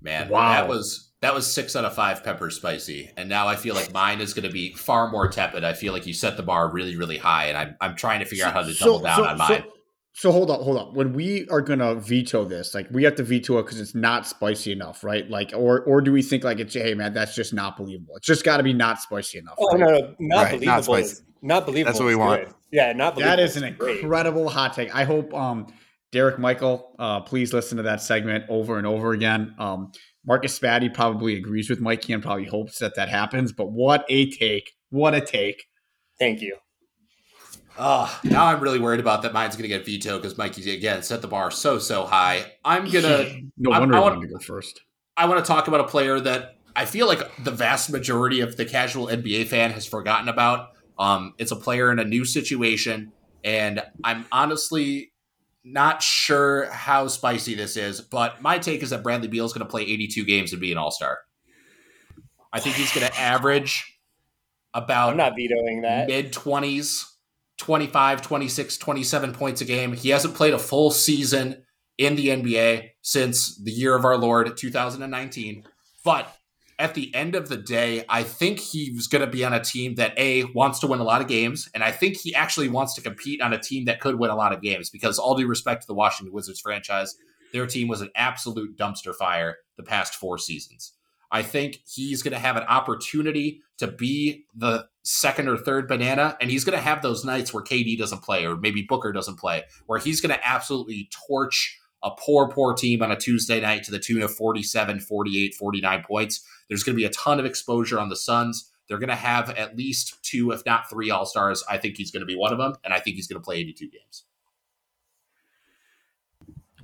[0.00, 0.52] Man, Wow.
[0.52, 3.92] that was that was six out of five pepper spicy, and now I feel like
[3.92, 5.64] mine is going to be far more tepid.
[5.64, 8.24] I feel like you set the bar really, really high, and I'm I'm trying to
[8.26, 9.48] figure out how to double down on mine.
[9.64, 9.72] So,
[10.12, 10.94] so hold on, hold on.
[10.94, 14.26] When we are gonna veto this, like we have to veto it because it's not
[14.26, 15.28] spicy enough, right?
[15.28, 18.16] Like, or or do we think like it's hey man, that's just not believable?
[18.16, 19.56] It's just got to be not spicy enough.
[19.58, 19.80] Oh right?
[19.80, 20.82] no, no, not Right, not believable.
[20.82, 21.02] spicy.
[21.12, 21.92] is, not believable.
[21.92, 22.44] That's what we want.
[22.44, 22.54] good.
[22.70, 23.36] Yeah, not believable.
[23.36, 24.00] That is an great.
[24.00, 24.94] incredible hot take.
[24.94, 25.66] I hope um
[26.10, 29.54] Derek Michael, uh, please listen to that segment over and over again.
[29.58, 29.92] Um,
[30.28, 33.50] Marcus Spatty probably agrees with Mikey and probably hopes that that happens.
[33.50, 34.74] But what a take!
[34.90, 35.64] What a take!
[36.18, 36.56] Thank you.
[37.78, 39.32] Oh, now I'm really worried about that.
[39.32, 42.44] Mine's going to get vetoed because Mikey again set the bar so so high.
[42.62, 44.82] I'm gonna No wonder I I want to go first.
[45.16, 48.58] I want to talk about a player that I feel like the vast majority of
[48.58, 50.72] the casual NBA fan has forgotten about.
[50.98, 53.12] Um, it's a player in a new situation,
[53.44, 55.07] and I'm honestly
[55.72, 58.00] not sure how spicy this is.
[58.00, 60.72] But my take is that Bradley Beal is going to play 82 games and be
[60.72, 61.18] an All Star.
[62.52, 63.98] I think he's going to average
[64.74, 66.08] about I'm not vetoing that.
[66.08, 67.04] mid 20s
[67.58, 71.62] 25 26 27 points a game he hasn't played a full season
[71.96, 75.64] in the nba since the year of our lord 2019
[76.04, 76.36] but
[76.78, 79.94] at the end of the day i think he's going to be on a team
[79.96, 82.94] that a wants to win a lot of games and i think he actually wants
[82.94, 85.46] to compete on a team that could win a lot of games because all due
[85.46, 87.16] respect to the washington wizards franchise
[87.52, 90.92] their team was an absolute dumpster fire the past four seasons.
[91.30, 96.36] I think he's going to have an opportunity to be the second or third banana,
[96.40, 99.38] and he's going to have those nights where KD doesn't play or maybe Booker doesn't
[99.38, 103.82] play, where he's going to absolutely torch a poor, poor team on a Tuesday night
[103.84, 106.44] to the tune of 47, 48, 49 points.
[106.68, 108.70] There's going to be a ton of exposure on the Suns.
[108.88, 111.62] They're going to have at least two, if not three All Stars.
[111.68, 113.44] I think he's going to be one of them, and I think he's going to
[113.44, 114.24] play 82 games.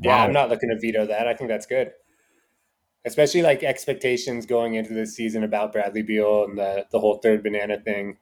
[0.00, 0.24] Yeah, Wow.
[0.24, 1.26] I'm not looking to veto that.
[1.28, 1.92] I think that's good.
[3.06, 7.42] Especially like expectations going into this season about Bradley Beal and the the whole third
[7.42, 8.16] banana thing.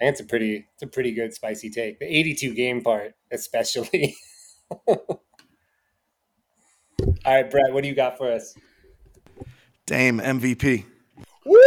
[0.00, 1.98] I think it's a pretty it's a pretty good spicy take.
[1.98, 4.16] The 82 game part, especially.
[7.24, 8.54] All right, Brett, what do you got for us?
[9.86, 10.84] Dame MVP.
[11.44, 11.58] Woo!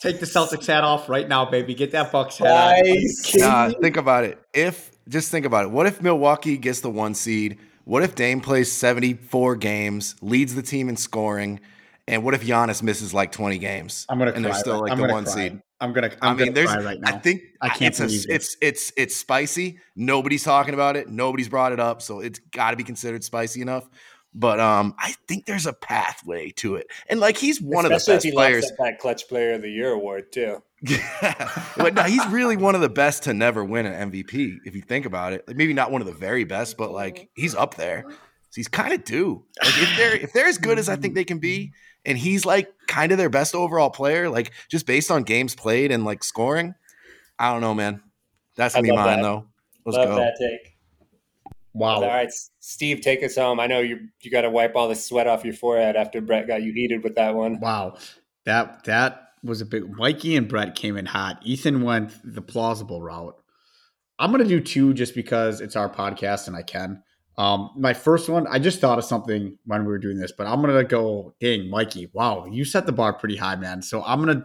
[0.00, 1.74] Take the Celtics hat off right now, baby.
[1.74, 2.84] Get that Bucks hat on.
[2.84, 3.34] Nice.
[3.36, 4.38] Nah, think about it.
[4.54, 5.70] If just think about it.
[5.70, 7.58] What if Milwaukee gets the one seed?
[7.84, 11.60] What if Dame plays 74 games, leads the team in scoring,
[12.10, 14.04] and what if Giannis misses like 20 games?
[14.08, 14.52] I'm gonna and cry.
[14.52, 15.32] they're still right- like I'm the one cry.
[15.32, 15.62] seed.
[15.80, 16.10] I'm gonna.
[16.20, 16.70] i I'm mean, gonna there's.
[16.72, 17.08] cry right now.
[17.08, 18.56] I think I can't it's a- believe this.
[18.56, 19.78] it's it's it's spicy.
[19.96, 21.08] Nobody's talking about it.
[21.08, 23.88] Nobody's brought it up, so it's got to be considered spicy enough.
[24.32, 27.96] But um, I think there's a pathway to it, and like he's one of the
[27.96, 28.72] Especially if best he players.
[28.78, 30.62] that clutch player of the year award too.
[30.82, 34.58] Yeah, but no, he's really one of the best to never win an MVP.
[34.64, 37.28] If you think about it, like maybe not one of the very best, but like
[37.34, 38.04] he's up there.
[38.08, 38.16] So
[38.56, 39.44] he's kind of due.
[39.62, 41.72] Like if they're if they're as good as I think they can be,
[42.04, 45.92] and he's like kind of their best overall player, like just based on games played
[45.92, 46.74] and like scoring.
[47.38, 48.02] I don't know, man.
[48.56, 49.22] That's I gonna be mine that.
[49.22, 49.46] though.
[49.86, 50.16] Let's Love go.
[50.16, 50.76] that take.
[51.72, 51.94] wow.
[51.96, 52.30] All right,
[52.60, 53.58] Steve, take us home.
[53.60, 56.46] I know you you got to wipe all the sweat off your forehead after Brett
[56.46, 57.60] got you heated with that one.
[57.60, 57.96] Wow.
[58.44, 61.40] That that was a big Mikey and Brett came in hot.
[61.44, 63.36] Ethan went the plausible route.
[64.18, 67.02] I'm gonna do two just because it's our podcast and I can.
[67.40, 70.46] Um, my first one, I just thought of something when we were doing this, but
[70.46, 73.80] I'm gonna go, dang, Mikey, wow, you set the bar pretty high, man.
[73.80, 74.44] So I'm gonna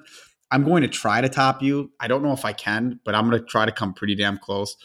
[0.49, 1.91] I'm going to try to top you.
[1.99, 4.77] I don't know if I can, but I'm gonna try to come pretty damn close.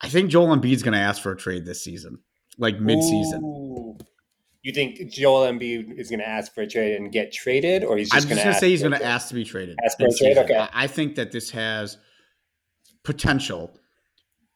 [0.00, 2.20] I think Joel Embiid's gonna ask for a trade this season,
[2.56, 3.42] like mid-season.
[3.44, 3.98] Ooh.
[4.62, 7.98] You think Joel Embiid is going to ask for a trade and get traded, or
[7.98, 9.76] he's I'm just just gonna say he's gonna ask to be traded.
[9.84, 10.38] Ask for a trade?
[10.38, 10.66] Okay.
[10.72, 11.98] I think that this has
[13.04, 13.78] potential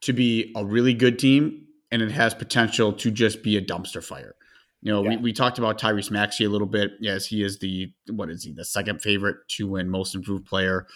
[0.01, 4.03] to be a really good team, and it has potential to just be a dumpster
[4.03, 4.35] fire.
[4.81, 5.17] You know, we, Yeah.
[5.21, 6.93] we talked about Tyrese Maxey a little bit.
[6.99, 8.51] Yes, he is the what is he?
[8.53, 10.87] The second favorite to win Most Improved Player.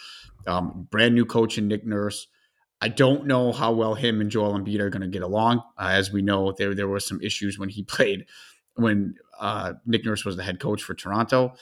[0.46, 2.26] Um, brand new coach in Nick Nurse.
[2.80, 5.58] I don't know how well him and Joel Embiid are going to get along.
[5.78, 8.26] Uh, as we know, there there were some issues when he played
[8.74, 11.54] when uh, Nick Nurse was the head coach for Toronto.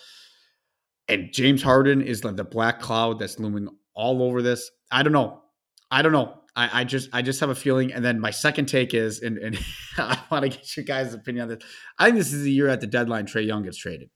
[1.09, 4.71] And James Harden is like the black cloud that's looming all over this.
[4.91, 5.43] I don't know.
[5.91, 6.41] I don't know.
[6.57, 7.93] I, I just I just have a feeling.
[7.93, 9.59] And then my second take is, and, and
[9.99, 11.69] I want to get your guys' opinion on this.
[11.99, 14.11] I think this is the year at the deadline Trae Young gets traded.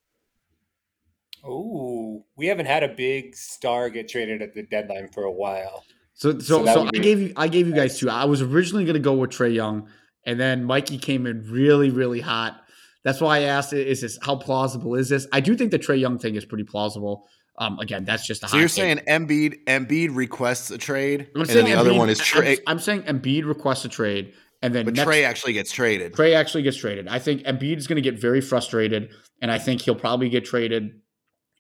[1.45, 5.85] Oh, we haven't had a big star get traded at the deadline for a while.
[6.15, 8.11] So So so so, I gave you I gave you guys two.
[8.11, 9.89] I was originally going to go with Trae Young,
[10.25, 12.61] and then Mikey came in really really hot.
[13.05, 15.27] That's why I asked: Is this how plausible is this?
[15.33, 17.29] I do think the Trae Young thing is pretty plausible.
[17.59, 18.77] Um, again, that's just a So hot you're take.
[18.77, 22.57] saying Embiid Embiid requests a trade, I'm and saying then the other one is I'm-
[22.67, 24.33] I'm, saying Embiid requests a trade,
[24.63, 26.13] and then but next, Trae actually gets traded.
[26.13, 27.09] Trae actually gets traded.
[27.09, 29.11] I think Embiid is going to get very frustrated,
[29.43, 31.01] and I think he'll probably get traded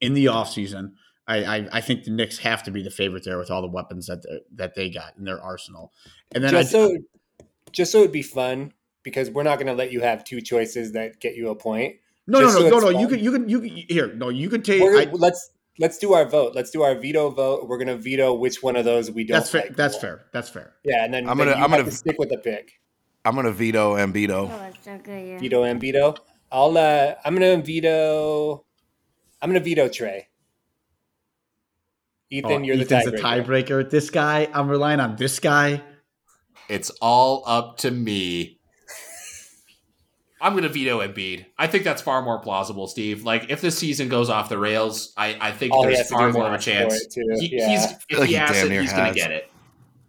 [0.00, 0.92] in the offseason.
[1.26, 3.68] I, I I think the Knicks have to be the favorite there with all the
[3.68, 5.92] weapons that they- that they got in their arsenal.
[6.34, 6.96] And then just I, so,
[7.72, 8.72] just so it'd be fun,
[9.02, 11.96] because we're not going to let you have two choices that get you a point.
[12.26, 14.12] no no just no so no it's no you can you can you can here
[14.14, 16.54] no you can take I, let's let's do our vote.
[16.54, 17.68] Let's do our veto vote.
[17.68, 19.36] We're going to veto which one of those we don't.
[19.38, 20.00] that's fair like that's more.
[20.00, 20.74] fair that's fair.
[20.84, 22.72] Yeah, and then I'm gonna- you I'm gonna- to stick with the pick.
[23.24, 24.48] I'm gonna veto Embiido.
[25.40, 26.14] Veto and veto.
[26.50, 26.78] I'll.
[26.78, 28.64] uh I'm gonna veto.
[29.42, 30.22] I'm gonna veto Trae.
[32.30, 33.64] Ethan, Oh, you're Ethan's the the tiebreaker.
[33.64, 33.90] tiebreaker.
[33.90, 35.82] This guy, I'm relying on this guy.
[36.68, 38.57] It's all up to me.
[40.40, 41.46] I'm going to veto Embiid.
[41.58, 43.24] I think that's far more plausible, Steve.
[43.24, 46.14] Like, if this season goes off the rails, I, I think All there's has to
[46.14, 47.14] do far more of a chance.
[47.14, 47.68] He, Yeah.
[47.68, 49.50] He's if Like he he asks it, he's going to get it.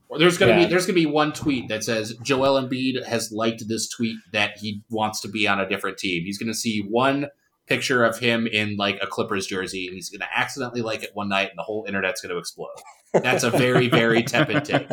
[0.07, 0.65] Or there's going to Yeah.
[0.65, 4.17] be there's going to be one tweet that says Joel Embiid has liked this tweet
[4.33, 6.23] that he wants to be on a different team.
[6.25, 7.27] He's going to see one
[7.67, 11.11] picture of him in like a Clippers jersey, and he's going to accidentally like it
[11.13, 12.69] one night, and the whole internet's going to explode.
[13.13, 14.87] That's a very very tepid take.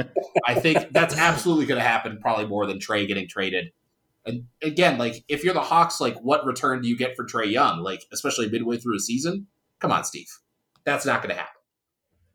[0.47, 3.73] I think that's absolutely going to happen, probably more than Trae getting traded.
[4.27, 7.51] And again, like if you're the Hawks, like what return do you get for Trae
[7.51, 7.81] Young?
[7.81, 9.47] Like especially midway through a season?
[9.79, 10.29] Come on, Steve,
[10.85, 11.53] that's not going to happen.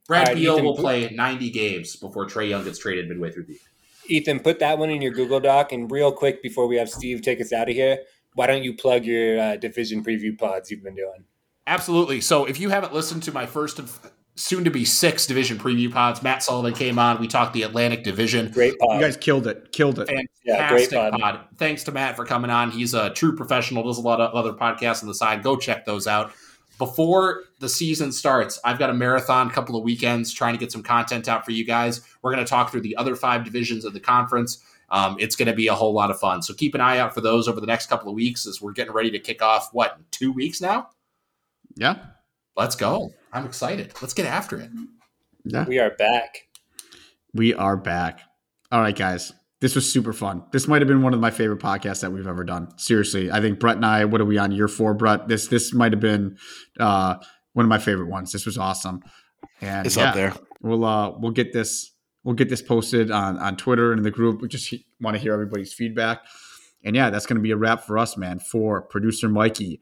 [0.08, 3.32] Brad All right, Beal Ethan, will play 90 games before Trae Young gets traded midway
[3.32, 3.62] through the year.
[4.08, 5.72] Ethan, put that one in your Google Doc.
[5.72, 8.00] And real quick, before we have Steve take us out of here,
[8.34, 11.26] why don't you plug your uh, division preview pods you've been doing?
[11.68, 12.22] Absolutely.
[12.22, 15.92] So if you haven't listened to my first of soon to be six division preview
[15.92, 17.20] pods, Matt Sullivan came on.
[17.20, 18.52] We talked the Atlantic Division.
[18.52, 18.96] Great pod.
[18.96, 19.72] You guys killed it.
[19.72, 20.10] Killed it.
[20.44, 21.22] yeah, great Fantastic pod.
[21.22, 21.40] pod.
[21.58, 22.72] Thanks to Matt for coming on.
[22.72, 25.44] He's a true professional, does a lot of other podcasts on the side.
[25.44, 26.32] Go check those out.
[26.78, 30.82] Before the season starts, I've got a marathon couple of weekends trying to get some
[30.82, 32.02] content out for you guys.
[32.22, 34.64] We're going to talk through the other five divisions of the conference.
[34.90, 36.42] Um, it's going to be a whole lot of fun.
[36.42, 38.72] So keep an eye out for those over the next couple of weeks as we're
[38.72, 40.90] getting ready to kick off, what, in two weeks now?
[41.76, 41.98] Yeah.
[42.56, 43.12] Let's go.
[43.34, 43.94] I'm excited.
[44.02, 44.70] Let's get after it.
[45.46, 45.66] Yeah.
[45.66, 46.48] We are back.
[47.34, 48.22] We are back.
[48.72, 49.32] All right, guys.
[49.62, 50.44] This was super fun.
[50.52, 52.76] This might have been one of my favorite podcasts that we've ever done.
[52.78, 54.06] Seriously, I think Brett and I.
[54.06, 55.28] What are we on year four, Brett?
[55.28, 56.38] This this might have been
[56.80, 57.18] uh,
[57.54, 58.32] one of my favorite ones.
[58.32, 59.04] This was awesome.
[59.62, 60.34] And It's yeah, up there.
[60.62, 61.92] We'll uh we'll get this
[62.24, 64.42] we'll get this posted on on Twitter and in the group.
[64.42, 66.22] We just he- want to hear everybody's feedback.
[66.84, 68.40] And yeah, that's going to be a wrap for us, man.
[68.40, 69.80] For producer Mikey,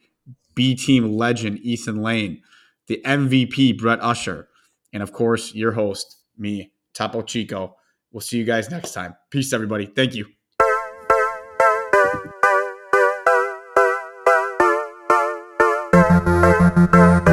[0.55, 2.41] B team legend Ethan Lane,
[2.89, 4.49] the MVP Brett Usher,
[4.91, 7.75] and of course your host, me, Topo Chico.
[8.11, 9.15] We'll see you guys next time.
[9.31, 9.85] Peace, everybody.
[9.85, 10.25] Thank you.
[16.31, 17.28] Thank you.